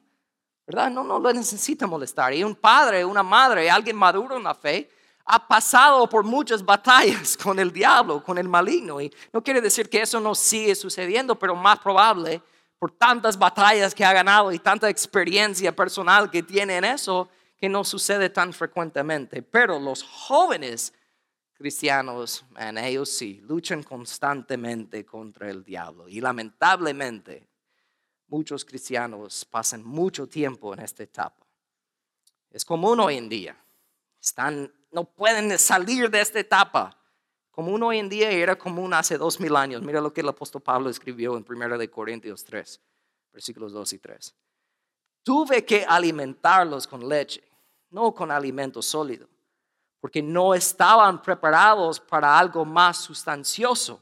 [0.67, 0.91] ¿Verdad?
[0.91, 2.35] No, no lo necesita molestar.
[2.35, 4.91] Y un padre, una madre, alguien maduro en la fe,
[5.25, 9.01] ha pasado por muchas batallas con el diablo, con el maligno.
[9.01, 12.43] Y no quiere decir que eso no sigue sucediendo, pero más probable,
[12.79, 17.69] por tantas batallas que ha ganado y tanta experiencia personal que tiene en eso, que
[17.69, 19.43] no sucede tan frecuentemente.
[19.43, 20.93] Pero los jóvenes
[21.57, 26.09] cristianos, en ellos sí, luchan constantemente contra el diablo.
[26.09, 27.49] Y lamentablemente,
[28.29, 31.47] muchos cristianos pasan mucho tiempo en esta etapa.
[32.51, 33.57] Es común hoy en día.
[34.21, 36.97] Están, no pueden salir de esta etapa.
[37.51, 39.83] Común hoy en día era común hace dos mil años.
[39.83, 42.81] Mira lo que el apóstol Pablo escribió en 1 Corintios 3,
[43.33, 44.35] versículos 2 y 3.
[45.23, 47.43] Tuve que alimentarlos con leche,
[47.91, 49.27] no con alimento sólido
[50.07, 54.01] porque no estaban preparados para algo más sustancioso.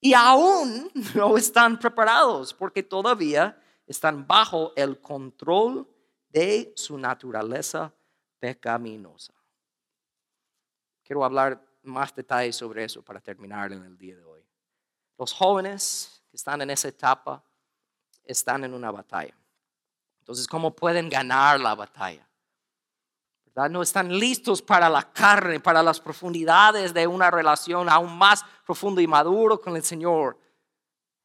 [0.00, 5.88] Y aún no están preparados porque todavía están bajo el control
[6.28, 7.94] de su naturaleza
[8.40, 9.32] pecaminosa.
[11.04, 14.44] Quiero hablar más detalles sobre eso para terminar en el día de hoy.
[15.16, 17.44] Los jóvenes que están en esa etapa
[18.24, 19.38] están en una batalla.
[20.18, 22.26] Entonces, ¿cómo pueden ganar la batalla?
[23.70, 29.00] No están listos para la carne, para las profundidades de una relación aún más profunda
[29.00, 30.38] y maduro con el Señor.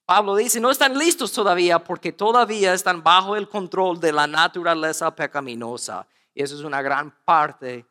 [0.06, 5.14] Pablo dice, no están listos todavía porque todavía están bajo el control de la naturaleza
[5.14, 6.08] pecaminosa.
[6.34, 7.86] Y eso es una gran parte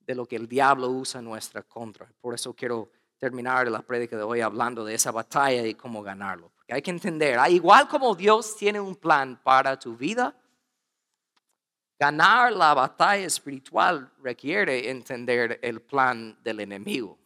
[0.00, 2.10] de lo que el diablo usa en nuestra contra.
[2.18, 6.50] Por eso quiero terminar la prédica de hoy hablando de esa batalla y cómo ganarlo.
[6.56, 10.34] Porque hay que entender, igual como Dios tiene un plan para tu vida,
[12.02, 17.16] Ganar la batalla espiritual requiere entender el plan del enemigo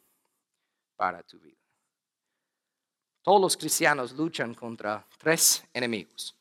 [0.97, 1.57] para tu vida.
[3.23, 6.37] Todos los cristianos luchan contra tres enemigos.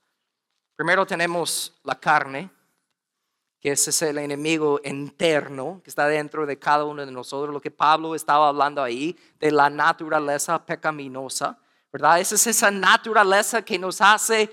[0.75, 2.51] Primero tenemos la carne,
[3.57, 7.61] que ese es el enemigo interno que está dentro de cada uno de nosotros, lo
[7.61, 11.57] que Pablo estaba hablando ahí, de la naturaleza pecaminosa,
[11.89, 12.19] ¿verdad?
[12.19, 14.51] Esa es esa naturaleza que nos hace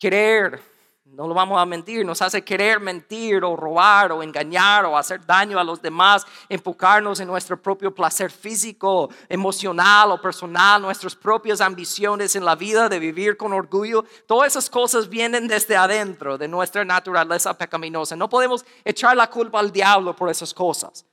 [0.00, 0.69] creer
[1.12, 5.24] no lo vamos a mentir, nos hace querer mentir o robar o engañar o hacer
[5.26, 11.60] daño a los demás, enfocarnos en nuestro propio placer físico, emocional o personal, nuestras propias
[11.60, 14.04] ambiciones en la vida de vivir con orgullo.
[14.26, 18.14] Todas esas cosas vienen desde adentro de nuestra naturaleza pecaminosa.
[18.14, 21.04] No podemos echar la culpa al diablo por esas cosas.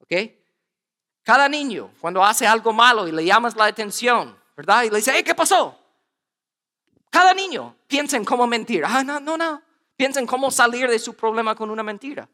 [0.00, 0.12] ¿Ok?
[1.22, 4.84] Cada niño, cuando hace algo malo y le llamas la atención, ¿verdad?
[4.84, 5.85] Y le dice, ¿qué pasó?
[7.16, 8.84] Cada niño piensa en cómo mentir.
[8.84, 9.62] Ah, no, no, no.
[9.96, 12.28] Piensa en cómo salir de su problema con una mentira.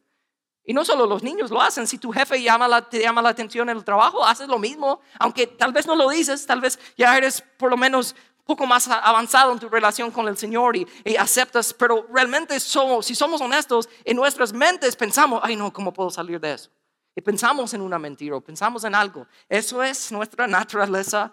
[0.64, 3.68] Y no solo los niños lo hacen, si tu jefe llama te llama la atención
[3.68, 7.16] en el trabajo, haces lo mismo, aunque tal vez no lo dices, tal vez ya
[7.16, 11.14] eres por lo menos poco más avanzado en tu relación con el Señor y, y
[11.14, 16.10] aceptas, pero realmente somos, si somos honestos, en nuestras mentes pensamos, ay no, ¿cómo puedo
[16.10, 16.70] salir de eso?
[17.14, 19.28] Y pensamos en una mentira o pensamos en algo.
[19.48, 21.32] Eso es nuestra naturaleza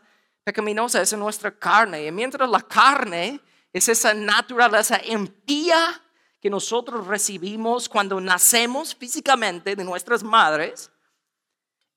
[0.50, 2.08] pecaminosa, es nuestra carne.
[2.08, 3.40] Y mientras la carne
[3.72, 6.02] es esa naturaleza impía
[6.42, 10.90] que nosotros recibimos cuando nacemos físicamente de nuestras madres,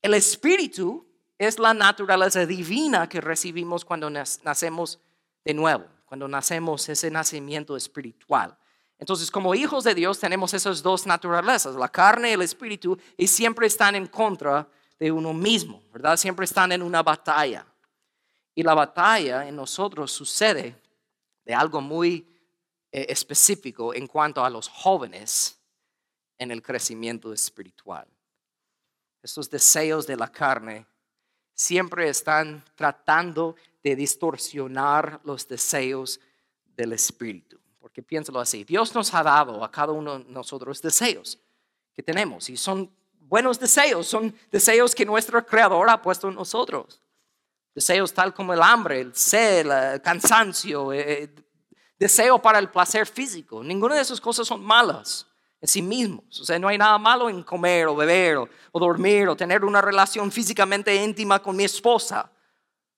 [0.02, 1.06] el espíritu
[1.38, 5.00] es la naturaleza divina que recibimos cuando nacemos
[5.44, 8.54] de nuevo, cuando nacemos ese nacimiento espiritual.
[8.98, 13.26] Entonces, como hijos de Dios tenemos esas dos naturalezas, la carne y el espíritu, y
[13.28, 14.68] siempre están en contra
[15.00, 16.18] de uno mismo, ¿verdad?
[16.18, 17.66] Siempre están en una batalla.
[18.54, 20.76] Y la batalla en nosotros sucede
[21.44, 22.26] de algo muy
[22.90, 25.58] eh, específico en cuanto a los jóvenes
[26.38, 28.06] en el crecimiento espiritual.
[29.22, 30.86] Estos deseos de la carne
[31.54, 36.20] siempre están tratando de distorsionar los deseos
[36.76, 37.58] del espíritu.
[37.78, 41.38] Porque piénsalo así, Dios nos ha dado a cada uno de nosotros deseos
[41.94, 47.00] que tenemos y son buenos deseos, son deseos que nuestro creador ha puesto en nosotros.
[47.74, 51.34] Deseos tal como el hambre, el sed, el cansancio, eh, eh,
[51.98, 53.62] deseo para el placer físico.
[53.64, 55.26] Ninguna de esas cosas son malas
[55.60, 56.40] en sí mismos.
[56.40, 59.64] O sea, no hay nada malo en comer o beber o, o dormir o tener
[59.64, 62.30] una relación físicamente íntima con mi esposa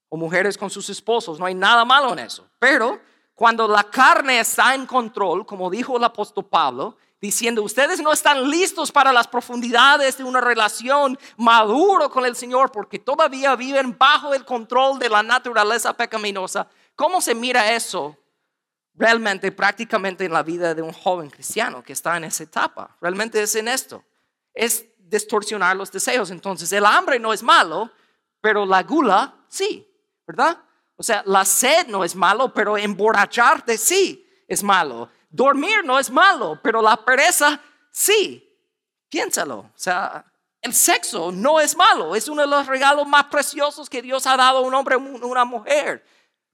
[0.08, 1.38] o mujeres con sus esposos.
[1.38, 2.48] No hay nada malo en eso.
[2.58, 3.00] Pero
[3.34, 8.50] cuando la carne está en control, como dijo el apóstol Pablo, diciendo, ustedes no están
[8.50, 14.34] listos para las profundidades de una relación maduro con el Señor porque todavía viven bajo
[14.34, 16.68] el control de la naturaleza pecaminosa.
[16.94, 18.16] ¿Cómo se mira eso
[18.94, 22.94] realmente prácticamente en la vida de un joven cristiano que está en esa etapa?
[23.00, 24.04] Realmente es en esto.
[24.52, 26.30] Es distorsionar los deseos.
[26.30, 27.90] Entonces, el hambre no es malo,
[28.42, 29.88] pero la gula sí,
[30.26, 30.58] ¿verdad?
[30.96, 35.08] O sea, la sed no es malo, pero emborracharte sí es malo.
[35.35, 38.49] Dormir no es malo, pero la pereza sí.
[39.09, 39.59] Piénsalo.
[39.59, 40.25] O sea,
[40.61, 44.37] el sexo no es malo, es uno de los regalos más preciosos que Dios ha
[44.37, 46.07] dado a un hombre a una mujer.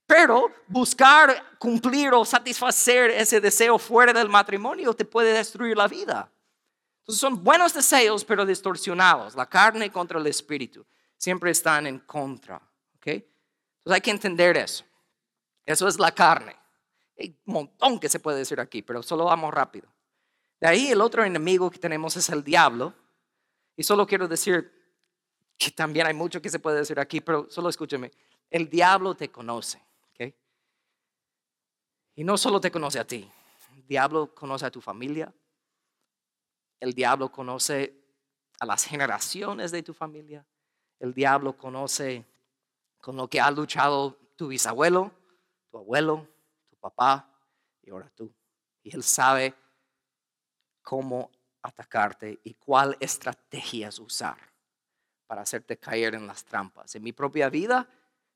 [0.07, 6.33] Pero buscar cumplir o satisfacer ese deseo fuera del matrimonio te puede destruir la vida.
[7.01, 9.35] Entonces son buenos deseos, pero distorsionados.
[9.35, 10.87] La carne contra el espíritu
[11.19, 12.62] siempre están en contra.
[13.05, 14.85] Entonces hay que entender eso.
[15.66, 16.60] Eso es la carne.
[17.28, 19.88] Un montón que se puede decir aquí, pero solo vamos rápido.
[20.61, 22.94] De ahí el otro enemigo que tenemos es el diablo.
[23.76, 24.70] Y solo quiero decir
[25.56, 28.11] que también hay mucho que se puede decir aquí, pero solo escúcheme.
[28.50, 29.83] El diablo te conoce.
[30.11, 30.35] ¿okay?
[32.14, 33.30] Y no solo te conoce a ti.
[33.74, 35.33] El diablo conoce a tu familia.
[36.78, 37.94] El diablo conoce
[38.59, 40.46] a las generaciones de tu familia.
[40.98, 42.24] El diablo conoce
[42.98, 45.11] con lo que ha luchado tu bisabuelo,
[45.70, 46.28] tu abuelo,
[46.81, 47.29] papá
[47.83, 48.33] y ahora tú.
[48.83, 49.55] Y Él sabe
[50.83, 51.31] cómo
[51.62, 54.37] atacarte y cuál estrategias usar
[55.27, 56.95] para hacerte caer en las trampas.
[56.97, 57.88] En mi propia vida,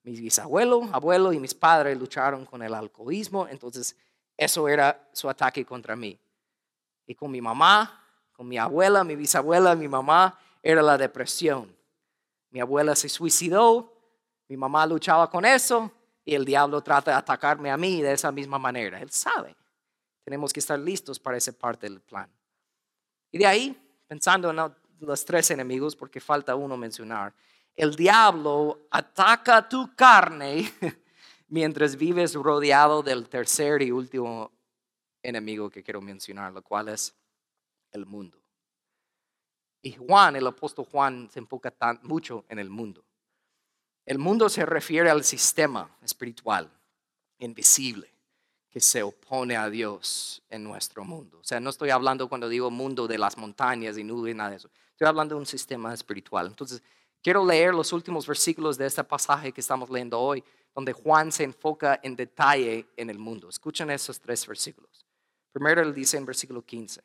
[0.04, 3.96] mis bisabuelos, abuelo y mis padres lucharon con el alcoholismo, entonces
[4.36, 6.18] eso era su ataque contra mí.
[7.06, 8.00] Y con mi mamá,
[8.32, 11.74] con mi abuela, mi bisabuela, mi mamá, era la depresión.
[12.50, 13.92] Mi abuela se suicidó,
[14.48, 15.90] mi mamá luchaba con eso,
[16.24, 19.00] y el diablo trata de atacarme a mí de esa misma manera.
[19.00, 19.54] Él sabe.
[20.24, 22.30] Tenemos que estar listos para esa parte del plan.
[23.30, 27.34] Y de ahí, pensando en los tres enemigos, porque falta uno mencionar,
[27.76, 30.72] el diablo ataca tu carne
[31.48, 34.50] mientras vives rodeado del tercer y último
[35.22, 37.14] enemigo que quiero mencionar, lo cual es
[37.90, 38.38] el mundo.
[39.82, 43.04] Y Juan, el apóstol Juan, se enfoca tan, mucho en el mundo.
[44.06, 46.70] El mundo se refiere al sistema espiritual
[47.38, 48.12] invisible
[48.68, 51.38] que se opone a Dios en nuestro mundo.
[51.38, 54.56] O sea, no estoy hablando cuando digo mundo de las montañas y nubes, nada de
[54.56, 54.68] eso.
[54.90, 56.48] Estoy hablando de un sistema espiritual.
[56.48, 56.82] Entonces,
[57.22, 60.42] quiero leer los últimos versículos de este pasaje que estamos leyendo hoy,
[60.74, 63.48] donde Juan se enfoca en detalle en el mundo.
[63.48, 65.06] Escuchen esos tres versículos.
[65.52, 67.00] Primero él dice en versículo 15,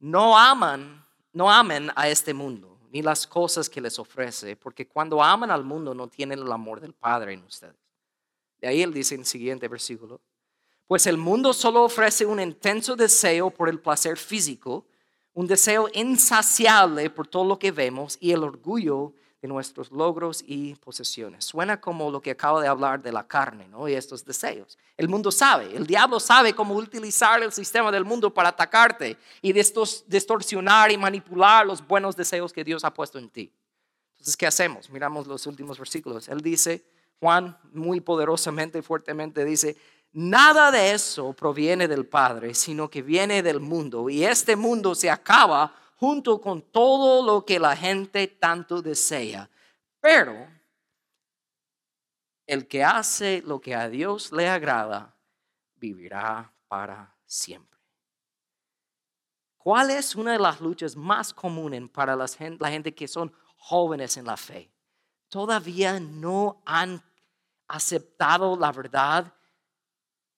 [0.00, 5.22] no aman, no amen a este mundo, ni las cosas que les ofrece, porque cuando
[5.22, 7.74] aman al mundo no tienen el amor del Padre en ustedes.
[8.60, 10.20] De ahí él dice en el siguiente versículo,
[10.86, 14.84] pues el mundo solo ofrece un intenso deseo por el placer físico,
[15.32, 20.76] un deseo insaciable por todo lo que vemos y el orgullo de nuestros logros y
[20.76, 21.44] posesiones.
[21.44, 23.88] Suena como lo que acabo de hablar de la carne ¿no?
[23.88, 24.78] y estos deseos.
[24.96, 29.52] El mundo sabe, el diablo sabe cómo utilizar el sistema del mundo para atacarte y
[29.52, 33.52] distorsionar y manipular los buenos deseos que Dios ha puesto en ti.
[34.12, 34.88] Entonces, ¿qué hacemos?
[34.88, 36.28] Miramos los últimos versículos.
[36.28, 36.84] Él dice,
[37.18, 39.76] Juan muy poderosamente y fuertemente dice,
[40.12, 45.10] nada de eso proviene del Padre, sino que viene del mundo y este mundo se
[45.10, 49.48] acaba junto con todo lo que la gente tanto desea.
[50.00, 50.48] Pero
[52.44, 55.16] el que hace lo que a Dios le agrada,
[55.76, 57.78] vivirá para siempre.
[59.56, 62.26] ¿Cuál es una de las luchas más comunes para la
[62.68, 64.72] gente que son jóvenes en la fe?
[65.28, 67.00] Todavía no han
[67.68, 69.32] aceptado la verdad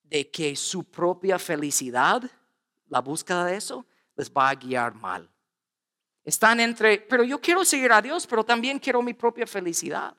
[0.03, 2.23] de que su propia felicidad,
[2.87, 5.31] la búsqueda de eso, les va a guiar mal.
[6.25, 10.17] Están entre, pero yo quiero seguir a Dios, pero también quiero mi propia felicidad.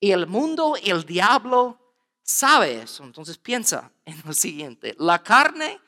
[0.00, 1.78] Y el mundo el diablo
[2.22, 3.04] sabe eso.
[3.04, 4.94] Entonces piensa en lo siguiente.
[4.98, 5.78] La carne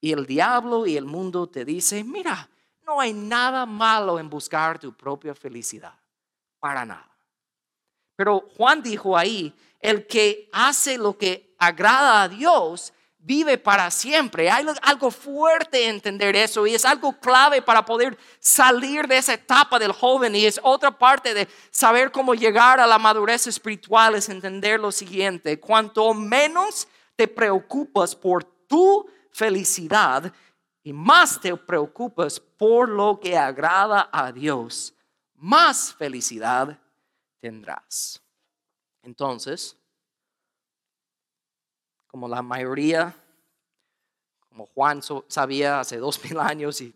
[0.00, 2.48] y el diablo y el mundo te dicen, mira,
[2.86, 5.94] no hay nada malo en buscar tu propia felicidad.
[6.58, 7.10] Para nada.
[8.14, 12.92] Pero Juan dijo ahí, el que hace lo que agrada a Dios
[13.26, 14.48] vive para siempre.
[14.48, 19.80] Hay algo fuerte entender eso y es algo clave para poder salir de esa etapa
[19.80, 24.28] del joven y es otra parte de saber cómo llegar a la madurez espiritual, es
[24.28, 30.32] entender lo siguiente, cuanto menos te preocupas por tu felicidad
[30.84, 34.94] y más te preocupas por lo que agrada a Dios,
[35.34, 36.78] más felicidad
[37.40, 38.22] tendrás.
[39.02, 39.76] Entonces,
[42.16, 43.14] como la mayoría,
[44.48, 46.94] como Juan sabía hace dos mil años y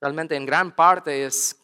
[0.00, 1.54] realmente en gran parte es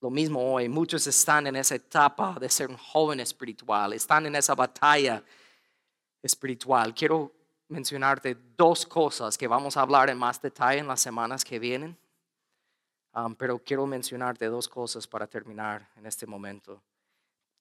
[0.00, 0.68] lo mismo hoy.
[0.68, 5.20] Muchos están en esa etapa de ser un joven espiritual, están en esa batalla
[6.22, 6.94] espiritual.
[6.94, 7.32] Quiero
[7.66, 11.98] mencionarte dos cosas que vamos a hablar en más detalle en las semanas que vienen,
[13.16, 16.80] um, pero quiero mencionarte dos cosas para terminar en este momento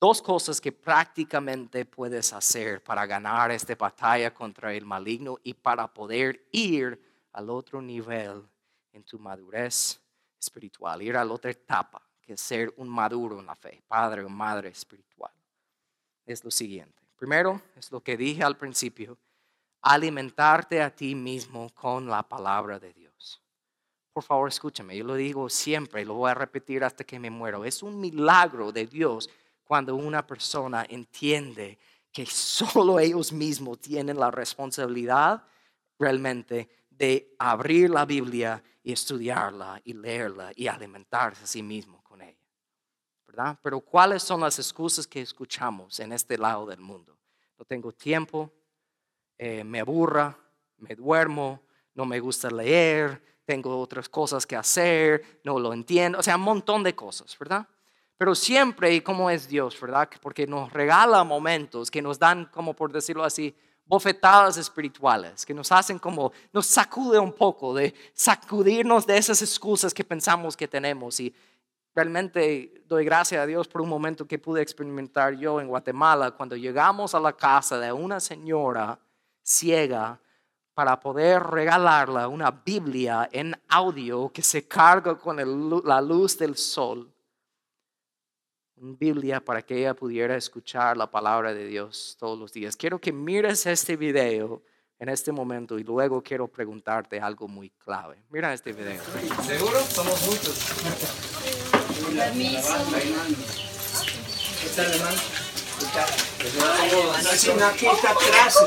[0.01, 5.87] dos cosas que prácticamente puedes hacer para ganar esta batalla contra el maligno y para
[5.87, 6.99] poder ir
[7.33, 8.43] al otro nivel
[8.91, 10.01] en tu madurez
[10.39, 14.23] espiritual, ir a la otra etapa, que es ser un maduro en la fe, padre
[14.23, 15.31] o madre espiritual.
[16.25, 16.99] Es lo siguiente.
[17.15, 19.19] Primero, es lo que dije al principio,
[19.83, 23.39] alimentarte a ti mismo con la palabra de Dios.
[24.13, 27.63] Por favor, escúchame, yo lo digo siempre lo voy a repetir hasta que me muero.
[27.63, 29.29] Es un milagro de Dios
[29.71, 31.79] cuando una persona entiende
[32.11, 35.45] que solo ellos mismos tienen la responsabilidad
[35.97, 42.21] realmente de abrir la Biblia y estudiarla y leerla y alimentarse a sí mismo con
[42.21, 42.45] ella.
[43.25, 43.57] ¿Verdad?
[43.63, 47.17] Pero ¿cuáles son las excusas que escuchamos en este lado del mundo?
[47.57, 48.51] No tengo tiempo,
[49.37, 50.37] eh, me aburra,
[50.79, 51.61] me duermo,
[51.93, 56.41] no me gusta leer, tengo otras cosas que hacer, no lo entiendo, o sea, un
[56.41, 57.65] montón de cosas, ¿verdad?
[58.21, 60.07] Pero siempre, y como es Dios, ¿verdad?
[60.21, 63.51] Porque nos regala momentos que nos dan, como por decirlo así,
[63.83, 69.91] bofetadas espirituales, que nos hacen como, nos sacude un poco de sacudirnos de esas excusas
[69.91, 71.19] que pensamos que tenemos.
[71.19, 71.33] Y
[71.95, 76.55] realmente doy gracias a Dios por un momento que pude experimentar yo en Guatemala, cuando
[76.55, 78.99] llegamos a la casa de una señora
[79.41, 80.19] ciega
[80.75, 85.37] para poder regalarla una Biblia en audio que se carga con
[85.83, 87.11] la luz del sol
[88.81, 92.75] Biblia para que ella pudiera escuchar la palabra de Dios todos los días.
[92.75, 94.63] Quiero que mires este video
[94.97, 98.17] en este momento y luego quiero preguntarte algo muy clave.
[98.31, 98.99] Mira este video.
[99.45, 99.79] ¿Seguro?
[99.81, 100.57] Somos muchos.
[102.15, 102.73] Permiso.
[104.61, 105.17] ¿Qué tal, hermano?
[107.69, 108.57] Aquí está atrás.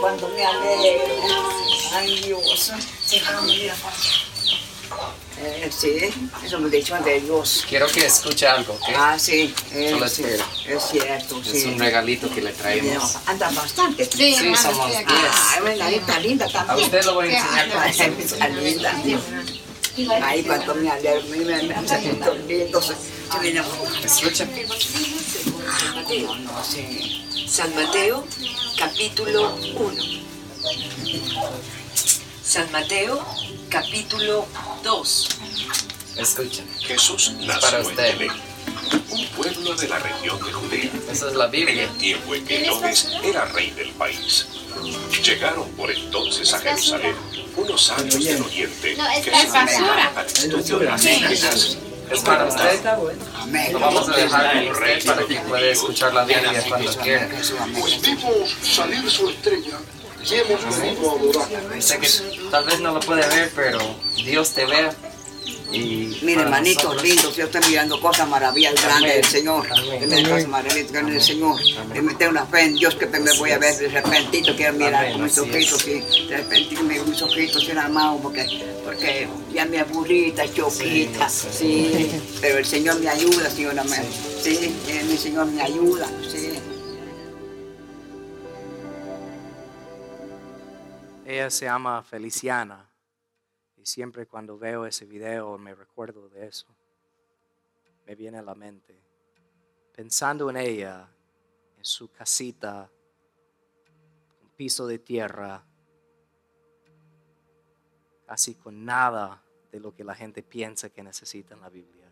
[0.00, 1.50] Cuando me alegro,
[1.92, 2.72] ay Dios,
[5.42, 5.96] Eh, sí,
[6.44, 7.64] eso me dicho de Dios.
[7.66, 8.88] Quiero que escuche algo, ¿ok?
[8.94, 10.44] Ah, sí, eh, Solo sí, espera.
[10.66, 11.56] es cierto, sí.
[11.58, 13.16] Es un regalito que le traemos.
[13.26, 14.04] Anda bastante.
[14.04, 15.14] Sí, Sí, somos estoy aquí.
[15.14, 15.32] diez.
[15.34, 16.84] Ah, bueno, ahí está linda A también.
[16.86, 19.02] usted lo voy a enseñar está linda.
[20.26, 22.36] Ahí cuando me alegro, me hace lindo.
[24.04, 24.46] Escucha.
[26.70, 27.24] Sí.
[27.48, 28.26] San Mateo,
[28.78, 30.02] capítulo 1.
[32.44, 33.24] San Mateo,
[33.70, 34.46] capítulo
[34.82, 35.28] 2.
[36.16, 36.62] Escucha.
[36.80, 38.18] Jesús Para nació en usted.
[38.18, 38.32] Belén,
[39.10, 41.82] un pueblo de la región de Judea, Esa es la en Biblia.
[41.84, 44.46] el tiempo en que Herodes era rey del país.
[45.24, 47.14] Llegaron por entonces a Jerusalén
[47.56, 50.12] unos sabios del oriente No, es- que es basura.
[50.16, 51.76] al estudio de las escrituras
[52.10, 52.84] Es para usted.
[53.36, 53.72] Amén.
[53.72, 57.28] Lo vamos a dejar con usted para que pueda escuchar la Biblia cuando quiera.
[57.80, 59.78] Pues vimos salir su estrella
[62.00, 62.08] que
[62.50, 63.78] tal vez no lo puede ver, pero
[64.16, 64.94] Dios te vea.
[65.72, 69.68] Y Mire, hermanitos nosotros- lindos, yo estoy mirando cosas maravillosas grandes del Señor.
[69.68, 71.60] Cosas maravillosas grandes del Señor.
[71.94, 75.04] Deme tengo una fe en Dios que me voy a ver de repentito, quiero mirar
[75.04, 76.02] Amén, con mis ojitos, sí.
[76.28, 78.46] De repentito me mis ojitos sin armado porque,
[78.84, 82.20] porque ya me aburrita, choquita, Sí, sí.
[82.40, 84.02] Pero el Señor me ayuda, Señor, amén.
[84.42, 86.58] Sí, eh, mi Señor me ayuda, sí.
[91.30, 92.90] Ella se llama Feliciana.
[93.76, 96.66] Y siempre cuando veo ese video me recuerdo de eso.
[98.04, 99.00] Me viene a la mente.
[99.94, 101.08] Pensando en ella,
[101.78, 102.90] en su casita,
[104.40, 105.64] con piso de tierra,
[108.26, 112.08] casi con nada de lo que la gente piensa que necesita en la Biblia.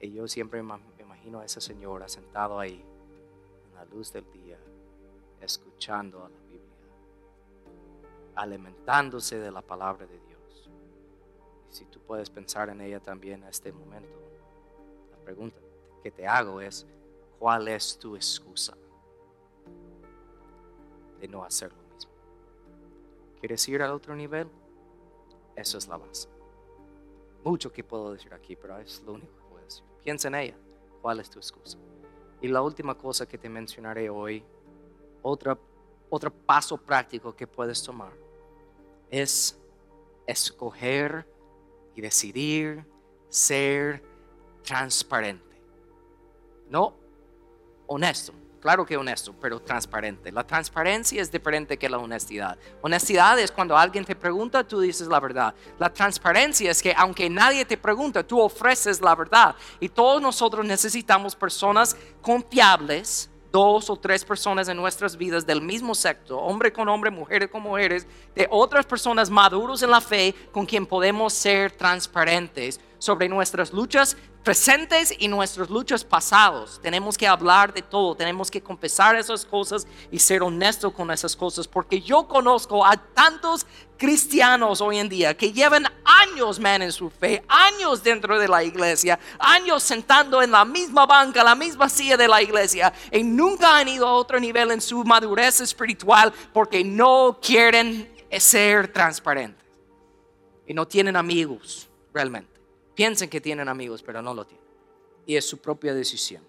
[0.00, 2.84] Y yo siempre me imagino a esa señora sentado ahí,
[3.64, 4.58] en la luz del día,
[5.40, 6.39] escuchando a la
[8.34, 10.70] alimentándose de la palabra de Dios.
[11.70, 14.18] Y si tú puedes pensar en ella también en este momento,
[15.10, 15.58] la pregunta
[16.02, 16.86] que te hago es,
[17.38, 18.76] ¿cuál es tu excusa
[21.20, 22.10] de no hacer lo mismo?
[23.38, 24.48] ¿Quieres ir al otro nivel?
[25.56, 26.28] Eso es la base.
[27.44, 29.84] Mucho que puedo decir aquí, pero es lo único que puedo decir.
[30.02, 30.56] Piensa en ella,
[31.00, 31.78] ¿cuál es tu excusa?
[32.42, 34.42] Y la última cosa que te mencionaré hoy,
[35.22, 35.58] otra,
[36.10, 38.12] otro paso práctico que puedes tomar,
[39.08, 39.56] es
[40.26, 41.26] escoger
[41.94, 42.84] y decidir
[43.28, 44.02] ser
[44.62, 45.44] transparente.
[46.68, 46.94] No
[47.86, 50.30] honesto, claro que honesto, pero transparente.
[50.30, 52.58] La transparencia es diferente que la honestidad.
[52.82, 55.54] Honestidad es cuando alguien te pregunta, tú dices la verdad.
[55.78, 59.54] La transparencia es que aunque nadie te pregunta, tú ofreces la verdad.
[59.78, 65.94] Y todos nosotros necesitamos personas confiables dos o tres personas en nuestras vidas del mismo
[65.94, 70.66] sexo, hombre con hombre, mujeres con mujeres, de otras personas maduros en la fe con
[70.66, 76.78] quien podemos ser transparentes sobre nuestras luchas presentes y nuestras luchas pasados.
[76.80, 81.34] Tenemos que hablar de todo, tenemos que confesar esas cosas y ser honestos con esas
[81.34, 86.92] cosas, porque yo conozco a tantos cristianos hoy en día que llevan años, man, en
[86.92, 91.88] su fe, años dentro de la iglesia, años sentando en la misma banca, la misma
[91.88, 96.32] silla de la iglesia, y nunca han ido a otro nivel en su madurez espiritual
[96.52, 99.66] porque no quieren ser transparentes
[100.66, 102.49] y no tienen amigos realmente.
[103.00, 104.66] Piensen que tienen amigos, pero no lo tienen.
[105.24, 106.46] Y es su propia decisión.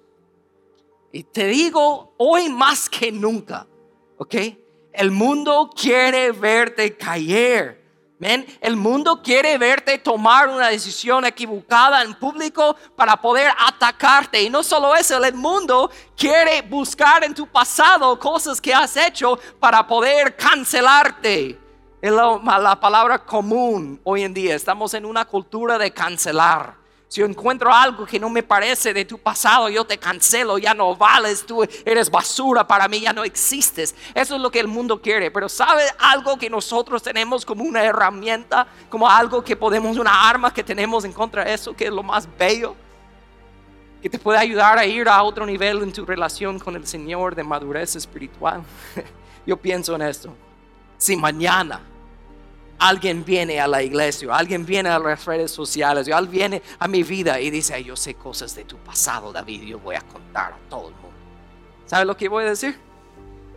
[1.13, 3.65] Y te digo, hoy más que nunca,
[4.17, 4.35] ¿ok?
[4.91, 7.81] El mundo quiere verte caer.
[8.19, 8.45] ¿Ven?
[8.59, 14.43] El mundo quiere verte tomar una decisión equivocada en público para poder atacarte.
[14.43, 19.39] Y no solo eso, el mundo quiere buscar en tu pasado cosas que has hecho
[19.57, 21.60] para poder cancelarte.
[22.01, 24.55] Es la, la palabra común hoy en día.
[24.55, 26.81] Estamos en una cultura de cancelar.
[27.07, 30.73] Si yo encuentro algo que no me parece de tu pasado, yo te cancelo, ya
[30.73, 33.93] no vales, tú eres basura para mí, ya no existes.
[34.15, 35.29] Eso es lo que el mundo quiere.
[35.29, 40.51] Pero ¿sabe algo que nosotros tenemos como una herramienta, como algo que podemos, una arma
[40.51, 42.75] que tenemos en contra de eso, que es lo más bello?
[44.01, 47.35] Que te puede ayudar a ir a otro nivel en tu relación con el Señor
[47.35, 48.63] de madurez espiritual.
[49.45, 50.33] Yo pienso en esto.
[50.97, 51.90] Si mañana
[52.81, 57.03] alguien viene a la iglesia, alguien viene a las redes sociales, alguien viene a mi
[57.03, 60.53] vida y dice, "Ay, yo sé cosas de tu pasado, David, yo voy a contar
[60.53, 61.11] a todo el mundo.
[61.85, 62.75] ¿Sabe lo que voy a decir?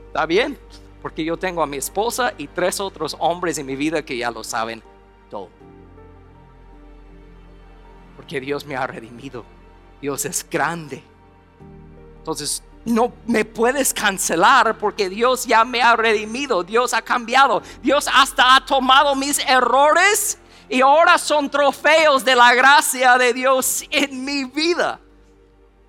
[0.09, 0.59] Está bien,
[1.01, 4.31] porque yo tengo a mi esposa y tres otros hombres en mi vida que ya
[4.31, 4.83] lo saben
[5.31, 5.49] todo.
[8.17, 9.45] Porque Dios me ha redimido.
[10.03, 11.03] Dios es grande.
[12.19, 18.09] Entonces, no me puedes cancelar porque Dios ya me ha redimido, Dios ha cambiado, Dios
[18.13, 24.25] hasta ha tomado mis errores y ahora son trofeos de la gracia de Dios en
[24.25, 25.01] mi vida.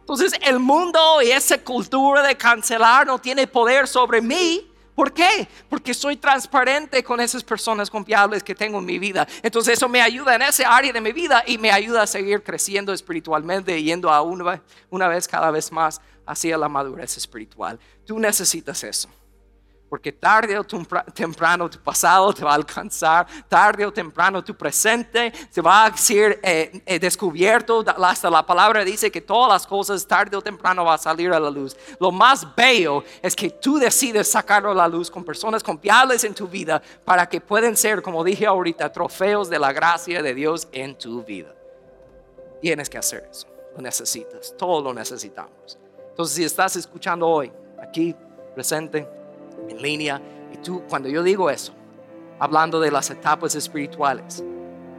[0.02, 4.72] Entonces el mundo y esa cultura de cancelar no tiene poder sobre mí.
[4.93, 5.48] ¿Por qué?
[5.68, 9.28] Porque soy transparente con esas personas confiables que tengo en mi vida.
[9.43, 12.43] Entonces eso me ayuda en ese área de mi vida y me ayuda a seguir
[12.43, 17.80] creciendo espiritualmente, yendo a una, una vez cada vez más hacia la madurez espiritual.
[18.05, 19.09] Tú necesitas eso.
[19.89, 25.32] Porque tarde o temprano tu pasado te va a alcanzar, tarde o temprano tu presente
[25.49, 27.84] se va a ser eh, eh, descubierto.
[27.86, 31.39] Hasta la palabra dice que todas las cosas tarde o temprano van a salir a
[31.39, 31.78] la luz.
[31.99, 36.34] Lo más bello es que tú decides sacarlo a la luz con personas confiables en
[36.34, 40.67] tu vida para que puedan ser, como dije ahorita, trofeos de la gracia de Dios
[40.71, 41.53] en tu vida.
[42.59, 45.78] Tienes que hacer eso, lo necesitas, todo lo necesitamos.
[46.16, 48.16] Entonces, si estás escuchando hoy, aquí,
[48.53, 49.05] presente,
[49.68, 50.22] en línea.
[50.53, 51.74] Y tú, cuando yo digo eso,
[52.39, 54.41] hablando de las etapas espirituales,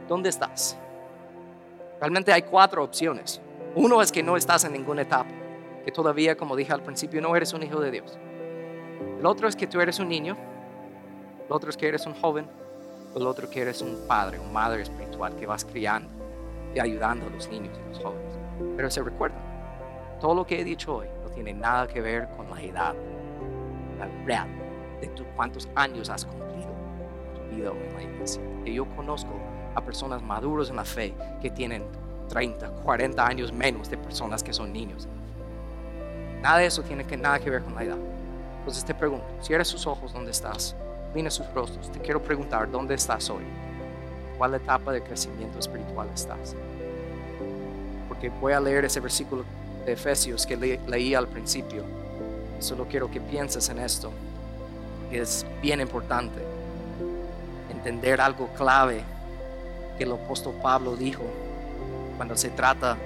[0.07, 0.77] ¿dónde estás?
[1.99, 3.41] Realmente hay cuatro opciones.
[3.73, 5.31] Uno es que no estás en ninguna etapa,
[5.83, 8.15] que todavía, como dije al principio, no eres un hijo de Dios.
[9.17, 10.37] El otro es que tú eres un niño,
[11.47, 12.47] el otro es que eres un joven,
[13.15, 16.09] el otro que eres un padre, una madre espiritual que vas criando
[16.75, 18.33] y ayudando a los niños y los jóvenes.
[18.75, 19.46] Pero se recuerda,
[20.19, 22.95] todo lo que he dicho hoy no tiene nada que ver con la edad
[24.25, 24.47] real
[25.01, 26.69] de tu, cuántos años has cumplido
[27.35, 28.41] tu vida en la iglesia.
[28.63, 29.31] Que yo conozco
[29.75, 31.83] a personas maduros en la fe que tienen
[32.29, 35.07] 30, 40 años menos de personas que son niños.
[36.41, 37.97] Nada de eso tiene que, nada que ver con la edad.
[38.59, 40.75] Entonces te pregunto, cierra sus ojos, ¿dónde estás?
[41.13, 41.91] Mira sus rostros.
[41.91, 43.43] Te quiero preguntar, ¿dónde estás hoy?
[44.37, 46.55] ¿Cuál etapa de crecimiento espiritual estás?
[48.07, 49.45] Porque voy a leer ese versículo
[49.87, 51.83] de Efesios que leí al principio
[52.59, 54.11] Solo quiero que pienses en esto.
[55.11, 56.41] Es bien importante
[57.69, 59.03] entender algo clave
[59.97, 61.23] que el apóstol Pablo dijo
[62.17, 62.97] cuando se trata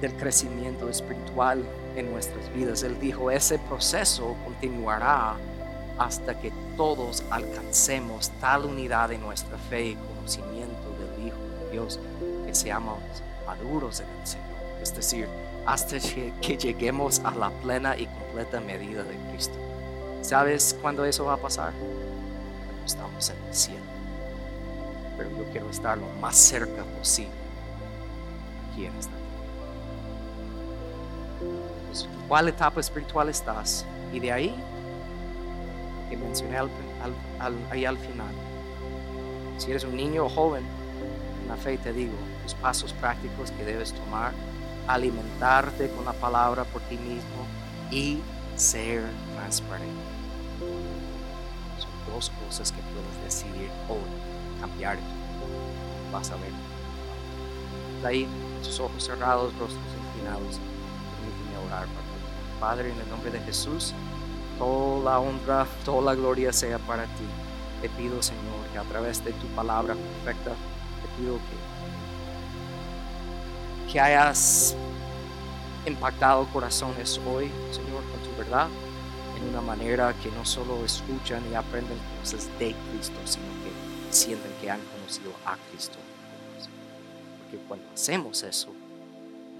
[0.00, 1.64] del crecimiento espiritual
[1.96, 2.82] en nuestras vidas.
[2.82, 5.36] Él dijo, ese proceso continuará
[5.98, 12.00] hasta que todos alcancemos tal unidad en nuestra fe y conocimiento del Hijo de Dios
[12.44, 12.98] que seamos
[13.46, 14.46] maduros en el Señor.
[14.82, 15.28] Es decir,
[15.66, 15.98] hasta
[16.40, 19.58] que lleguemos a la plena y completa medida de Cristo.
[20.22, 21.72] ¿Sabes cuándo eso va a pasar?
[21.72, 23.84] Cuando estamos en el cielo.
[25.16, 27.32] Pero yo quiero estar lo más cerca posible
[28.70, 29.12] aquí en esta
[31.88, 33.84] pues, ¿En cuál etapa espiritual estás?
[34.12, 34.54] Y de ahí,
[36.08, 36.70] que mencioné al,
[37.70, 38.32] ahí al final,
[39.58, 40.64] si eres un niño o joven,
[41.42, 44.32] en la fe te digo, los pasos prácticos que debes tomar
[44.88, 47.46] alimentarte con la palabra por ti mismo
[47.90, 48.18] y
[48.56, 49.04] ser
[49.36, 49.94] transparente.
[51.78, 54.98] Son dos cosas que puedes decidir hoy, cambiar.
[56.12, 56.52] Vas a ver.
[58.04, 58.26] ahí,
[58.62, 60.58] tus ojos cerrados, rostros inclinados.
[60.58, 62.58] Permíteme orar para ti.
[62.58, 63.92] Padre, en el nombre de Jesús,
[64.58, 67.26] toda la honra, toda la gloria sea para ti.
[67.82, 71.77] Te pido, Señor, que a través de tu palabra perfecta, te pido que
[73.90, 74.76] que hayas
[75.86, 78.68] impactado corazones hoy, Señor, con tu verdad,
[79.36, 84.52] en una manera que no solo escuchan y aprenden cosas de Cristo, sino que sienten
[84.60, 85.96] que han conocido a Cristo.
[87.38, 88.68] Porque cuando hacemos eso,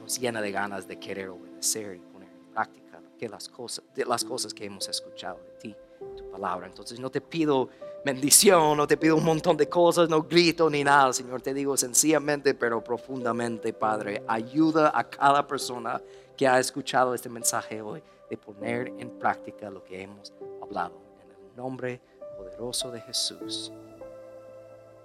[0.01, 3.01] nos llena de ganas de querer obedecer y poner en práctica
[3.31, 5.77] las cosas, las cosas que hemos escuchado de ti,
[6.17, 6.67] tu palabra.
[6.67, 7.69] Entonces no te pido
[8.05, 11.77] bendición, no te pido un montón de cosas, no grito ni nada, Señor, te digo
[11.77, 16.01] sencillamente pero profundamente, Padre, ayuda a cada persona
[16.37, 20.33] que ha escuchado este mensaje hoy de poner en práctica lo que hemos
[20.63, 20.95] hablado.
[21.25, 22.01] En el nombre
[22.37, 23.73] poderoso de Jesús.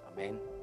[0.06, 0.53] Amén.